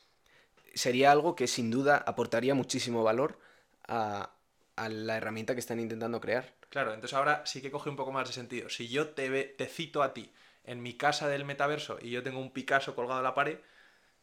sería 0.75 1.11
algo 1.11 1.35
que 1.35 1.47
sin 1.47 1.71
duda 1.71 1.97
aportaría 1.97 2.55
muchísimo 2.55 3.03
valor 3.03 3.37
a, 3.85 4.31
a 4.77 4.87
la 4.87 5.17
herramienta 5.17 5.55
que 5.55 5.59
están 5.59 5.81
intentando 5.81 6.21
crear. 6.21 6.53
Claro, 6.69 6.93
entonces 6.93 7.17
ahora 7.17 7.45
sí 7.45 7.61
que 7.61 7.69
coge 7.69 7.89
un 7.89 7.97
poco 7.97 8.13
más 8.13 8.29
de 8.29 8.33
sentido. 8.33 8.69
Si 8.69 8.87
yo 8.87 9.09
te 9.09 9.67
cito 9.67 10.01
a 10.01 10.13
ti 10.13 10.31
en 10.63 10.81
mi 10.81 10.95
casa 10.95 11.27
del 11.27 11.45
metaverso 11.45 11.97
y 12.01 12.11
yo 12.11 12.23
tengo 12.23 12.39
un 12.39 12.51
Picasso 12.51 12.95
colgado 12.95 13.19
a 13.19 13.23
la 13.23 13.33
pared, 13.33 13.59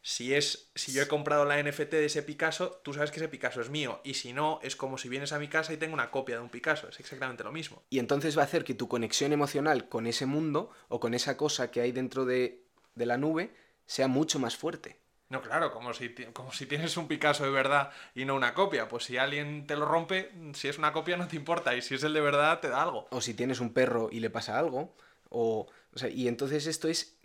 si 0.03 0.35
es 0.35 0.71
si 0.77 0.93
yo 0.93 1.03
he 1.03 1.09
comprado 1.09 1.45
la 1.45 1.61
NFT 1.61 1.91
de 1.91 2.05
ese 2.05 2.23
Picasso, 2.23 2.81
tú 2.85 2.95
sabes 2.95 3.11
que 3.11 3.17
ese 3.17 3.29
Picasso 3.29 3.61
es 3.61 3.71
mío 3.71 4.01
y 4.05 4.15
si 4.15 4.33
no 4.33 4.61
es 4.63 4.77
como 4.77 4.99
si 4.99 5.09
vienes 5.09 5.33
a 5.33 5.39
mi 5.39 5.49
casa 5.49 5.73
y 5.73 5.79
tengo 5.79 5.95
una 5.95 6.13
copia 6.13 6.37
de 6.37 6.43
un 6.43 6.49
Picasso, 6.49 6.89
es 6.89 7.01
exactamente 7.01 7.43
lo 7.43 7.51
mismo. 7.51 7.83
Y 7.91 7.99
entonces 7.99 8.39
va 8.39 8.43
a 8.43 8.45
hacer 8.45 8.63
que 8.65 8.75
tu 8.75 8.87
conexión 8.87 9.33
emocional 9.33 9.89
con 9.89 10.07
ese 10.07 10.27
mundo 10.27 10.71
o 10.89 11.01
con 11.01 11.15
esa 11.15 11.37
cosa 11.37 11.73
que 11.73 11.81
hay 11.81 11.91
dentro 11.91 12.25
de, 12.25 12.63
de 12.95 13.07
la 13.07 13.17
nube 13.17 13.53
sea 13.87 14.07
mucho 14.07 14.39
más 14.39 14.57
fuerte. 14.57 15.01
No, 15.29 15.43
claro, 15.43 15.73
como 15.73 15.93
si, 15.93 16.15
como 16.33 16.53
si 16.53 16.67
tienes 16.67 16.97
un 16.97 17.09
Picasso 17.09 17.43
de 17.43 17.51
verdad 17.51 17.91
y 18.15 18.25
no 18.25 18.37
una 18.37 18.55
copia. 18.55 18.89
Pues 18.89 19.05
si 19.05 19.17
alguien 19.17 19.67
te 19.67 19.75
lo 19.75 19.85
rompe, 19.85 20.31
si 20.55 20.69
es 20.69 20.79
una 20.79 20.93
copia 20.93 21.17
no 21.17 21.27
te 21.27 21.35
importa 21.35 21.75
y 21.75 21.83
si 21.83 21.97
es 21.97 22.05
el 22.05 22.13
de 22.13 22.21
verdad 22.21 22.61
te 22.61 22.69
da 22.69 22.83
algo. 22.83 23.09
O 23.11 23.21
si 23.21 23.35
tienes 23.35 23.59
un 23.59 23.73
perro 23.73 24.09
y 24.13 24.21
le 24.21 24.31
pasa 24.31 24.57
algo. 24.57 24.95
O, 25.31 25.67
o 25.95 25.99
sea, 25.99 26.09
y 26.09 26.29
entonces 26.29 26.67
esto 26.67 26.89
es 26.89 27.19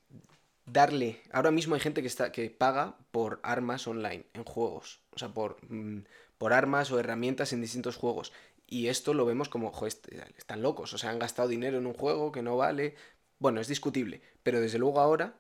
darle. 0.65 1.21
Ahora 1.31 1.51
mismo 1.51 1.75
hay 1.75 1.81
gente 1.81 2.01
que, 2.01 2.07
está, 2.07 2.31
que 2.31 2.49
paga 2.49 2.97
por 3.11 3.39
armas 3.43 3.87
online 3.87 4.25
en 4.33 4.43
juegos. 4.43 5.01
O 5.11 5.19
sea, 5.19 5.29
por, 5.33 5.57
mm, 5.69 6.05
por 6.37 6.53
armas 6.53 6.91
o 6.91 6.99
herramientas 6.99 7.53
en 7.53 7.61
distintos 7.61 7.97
juegos. 7.97 8.31
Y 8.67 8.87
esto 8.87 9.13
lo 9.13 9.25
vemos 9.25 9.49
como, 9.49 9.71
joder, 9.71 9.93
están 10.37 10.61
locos. 10.61 10.93
O 10.93 10.97
sea, 10.97 11.09
han 11.09 11.19
gastado 11.19 11.47
dinero 11.49 11.77
en 11.77 11.85
un 11.87 11.93
juego 11.93 12.31
que 12.31 12.41
no 12.41 12.57
vale. 12.57 12.95
Bueno, 13.39 13.59
es 13.59 13.67
discutible. 13.67 14.21
Pero 14.43 14.61
desde 14.61 14.77
luego 14.79 14.99
ahora 15.01 15.35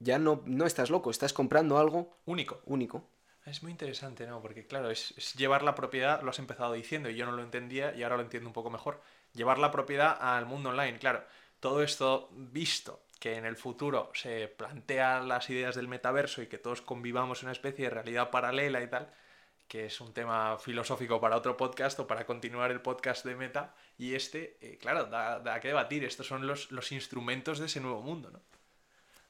ya 0.00 0.18
no, 0.18 0.42
no 0.44 0.66
estás 0.66 0.90
loco. 0.90 1.10
Estás 1.10 1.32
comprando 1.32 1.78
algo 1.78 2.16
Único. 2.26 2.60
único. 2.66 3.08
Es 3.46 3.62
muy 3.62 3.72
interesante, 3.72 4.26
¿no? 4.26 4.40
Porque 4.40 4.66
claro, 4.66 4.90
es, 4.90 5.12
es 5.16 5.34
llevar 5.34 5.62
la 5.62 5.74
propiedad, 5.74 6.22
lo 6.22 6.30
has 6.30 6.38
empezado 6.38 6.72
diciendo 6.72 7.10
y 7.10 7.14
yo 7.16 7.26
no 7.26 7.32
lo 7.32 7.42
entendía 7.42 7.94
y 7.94 8.02
ahora 8.02 8.16
lo 8.16 8.22
entiendo 8.22 8.48
un 8.48 8.54
poco 8.54 8.70
mejor. 8.70 9.02
Llevar 9.34 9.58
la 9.58 9.70
propiedad 9.70 10.16
al 10.18 10.46
mundo 10.46 10.70
online, 10.70 10.98
claro. 10.98 11.22
Todo 11.64 11.82
esto 11.82 12.28
visto 12.30 13.06
que 13.18 13.36
en 13.38 13.46
el 13.46 13.56
futuro 13.56 14.10
se 14.12 14.48
plantean 14.48 15.28
las 15.28 15.48
ideas 15.48 15.74
del 15.74 15.88
metaverso 15.88 16.42
y 16.42 16.46
que 16.46 16.58
todos 16.58 16.82
convivamos 16.82 17.40
en 17.40 17.46
una 17.46 17.52
especie 17.52 17.86
de 17.86 17.90
realidad 17.90 18.28
paralela 18.28 18.82
y 18.82 18.90
tal, 18.90 19.10
que 19.66 19.86
es 19.86 19.98
un 20.02 20.12
tema 20.12 20.58
filosófico 20.58 21.22
para 21.22 21.38
otro 21.38 21.56
podcast 21.56 21.98
o 22.00 22.06
para 22.06 22.26
continuar 22.26 22.70
el 22.70 22.82
podcast 22.82 23.24
de 23.24 23.34
Meta. 23.34 23.74
Y 23.96 24.14
este, 24.14 24.58
eh, 24.60 24.76
claro, 24.76 25.06
da, 25.06 25.40
da, 25.40 25.58
que 25.58 25.68
debatir. 25.68 26.04
Estos 26.04 26.26
son 26.26 26.46
los, 26.46 26.70
los 26.70 26.92
instrumentos 26.92 27.58
de 27.58 27.64
ese 27.64 27.80
nuevo 27.80 28.02
mundo, 28.02 28.30
¿no? 28.30 28.42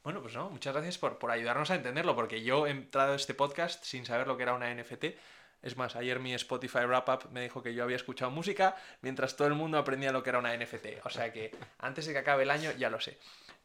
Bueno, 0.02 0.20
pues 0.20 0.34
no, 0.34 0.50
muchas 0.50 0.72
gracias 0.74 0.98
por, 0.98 1.20
por 1.20 1.30
ayudarnos 1.30 1.70
a 1.70 1.76
entenderlo, 1.76 2.16
porque 2.16 2.42
yo 2.42 2.66
he 2.66 2.70
entrado 2.70 3.12
a 3.12 3.16
este 3.16 3.34
podcast 3.34 3.84
sin 3.84 4.06
saber 4.06 4.26
lo 4.26 4.36
que 4.36 4.42
era 4.42 4.54
una 4.54 4.74
NFT. 4.74 5.04
Es 5.64 5.78
más, 5.78 5.96
ayer 5.96 6.20
mi 6.20 6.34
Spotify 6.34 6.80
Wrap 6.80 7.08
Up 7.08 7.30
me 7.32 7.40
dijo 7.40 7.62
que 7.62 7.72
yo 7.72 7.82
había 7.84 7.96
escuchado 7.96 8.30
música 8.30 8.76
mientras 9.00 9.34
todo 9.34 9.48
el 9.48 9.54
mundo 9.54 9.78
aprendía 9.78 10.12
lo 10.12 10.22
que 10.22 10.28
era 10.28 10.38
una 10.38 10.54
NFT. 10.54 11.04
O 11.04 11.10
sea 11.10 11.32
que 11.32 11.52
antes 11.78 12.04
de 12.04 12.12
que 12.12 12.18
acabe 12.18 12.42
el 12.42 12.50
año 12.50 12.70
ya 12.72 12.90
lo 12.90 13.00
sé. 13.00 13.16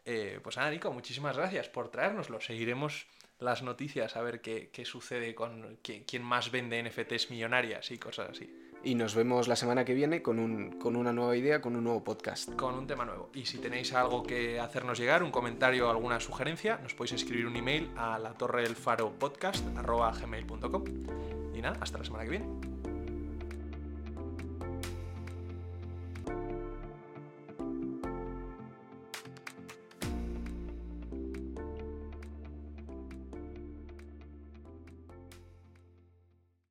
Eh, 0.06 0.40
pues 0.42 0.56
nada, 0.56 0.72
Nico, 0.72 0.94
muchísimas 0.94 1.36
gracias 1.36 1.68
por 1.68 1.92
traérnoslo. 1.92 2.40
Seguiremos 2.40 3.06
las 3.40 3.64
noticias 3.64 4.16
a 4.16 4.22
ver 4.22 4.40
qué, 4.40 4.70
qué 4.72 4.86
sucede 4.86 5.36
con 5.36 5.78
quién 5.84 6.24
más 6.24 6.52
vende 6.52 6.82
NFTs 6.82 7.32
millonarias 7.32 7.92
y 7.92 7.98
cosas 7.98 8.30
así. 8.30 8.69
Y 8.84 8.96
nos 8.96 9.14
vemos 9.14 9.48
la 9.48 9.58
semana 9.58 9.84
que 9.84 9.94
viene 9.94 10.22
con, 10.22 10.40
un, 10.40 10.80
con 10.80 10.96
una 10.96 11.12
nueva 11.12 11.36
idea, 11.36 11.60
con 11.60 11.76
un 11.76 11.84
nuevo 11.84 12.04
podcast. 12.04 12.54
Con 12.56 12.76
un 12.76 12.88
tema 12.88 13.04
nuevo. 13.04 13.30
Y 13.34 13.46
si 13.46 13.58
tenéis 13.58 13.94
algo 13.94 14.24
que 14.24 14.60
hacernos 14.60 14.98
llegar, 14.98 15.22
un 15.22 15.32
comentario 15.32 15.88
o 15.88 15.92
alguna 15.92 16.20
sugerencia, 16.20 16.80
nos 16.82 16.94
podéis 16.94 17.14
escribir 17.14 17.46
un 17.46 17.58
email 17.58 17.90
a 17.98 18.18
la 18.20 18.34
torre 18.34 18.64
del 18.64 18.76
faro 18.76 19.12
podcast. 19.12 19.66
Y 21.54 21.62
nada, 21.62 21.78
hasta 21.82 21.98
la 21.98 22.06
semana 22.06 22.24
que 22.24 22.30
viene. 22.30 22.79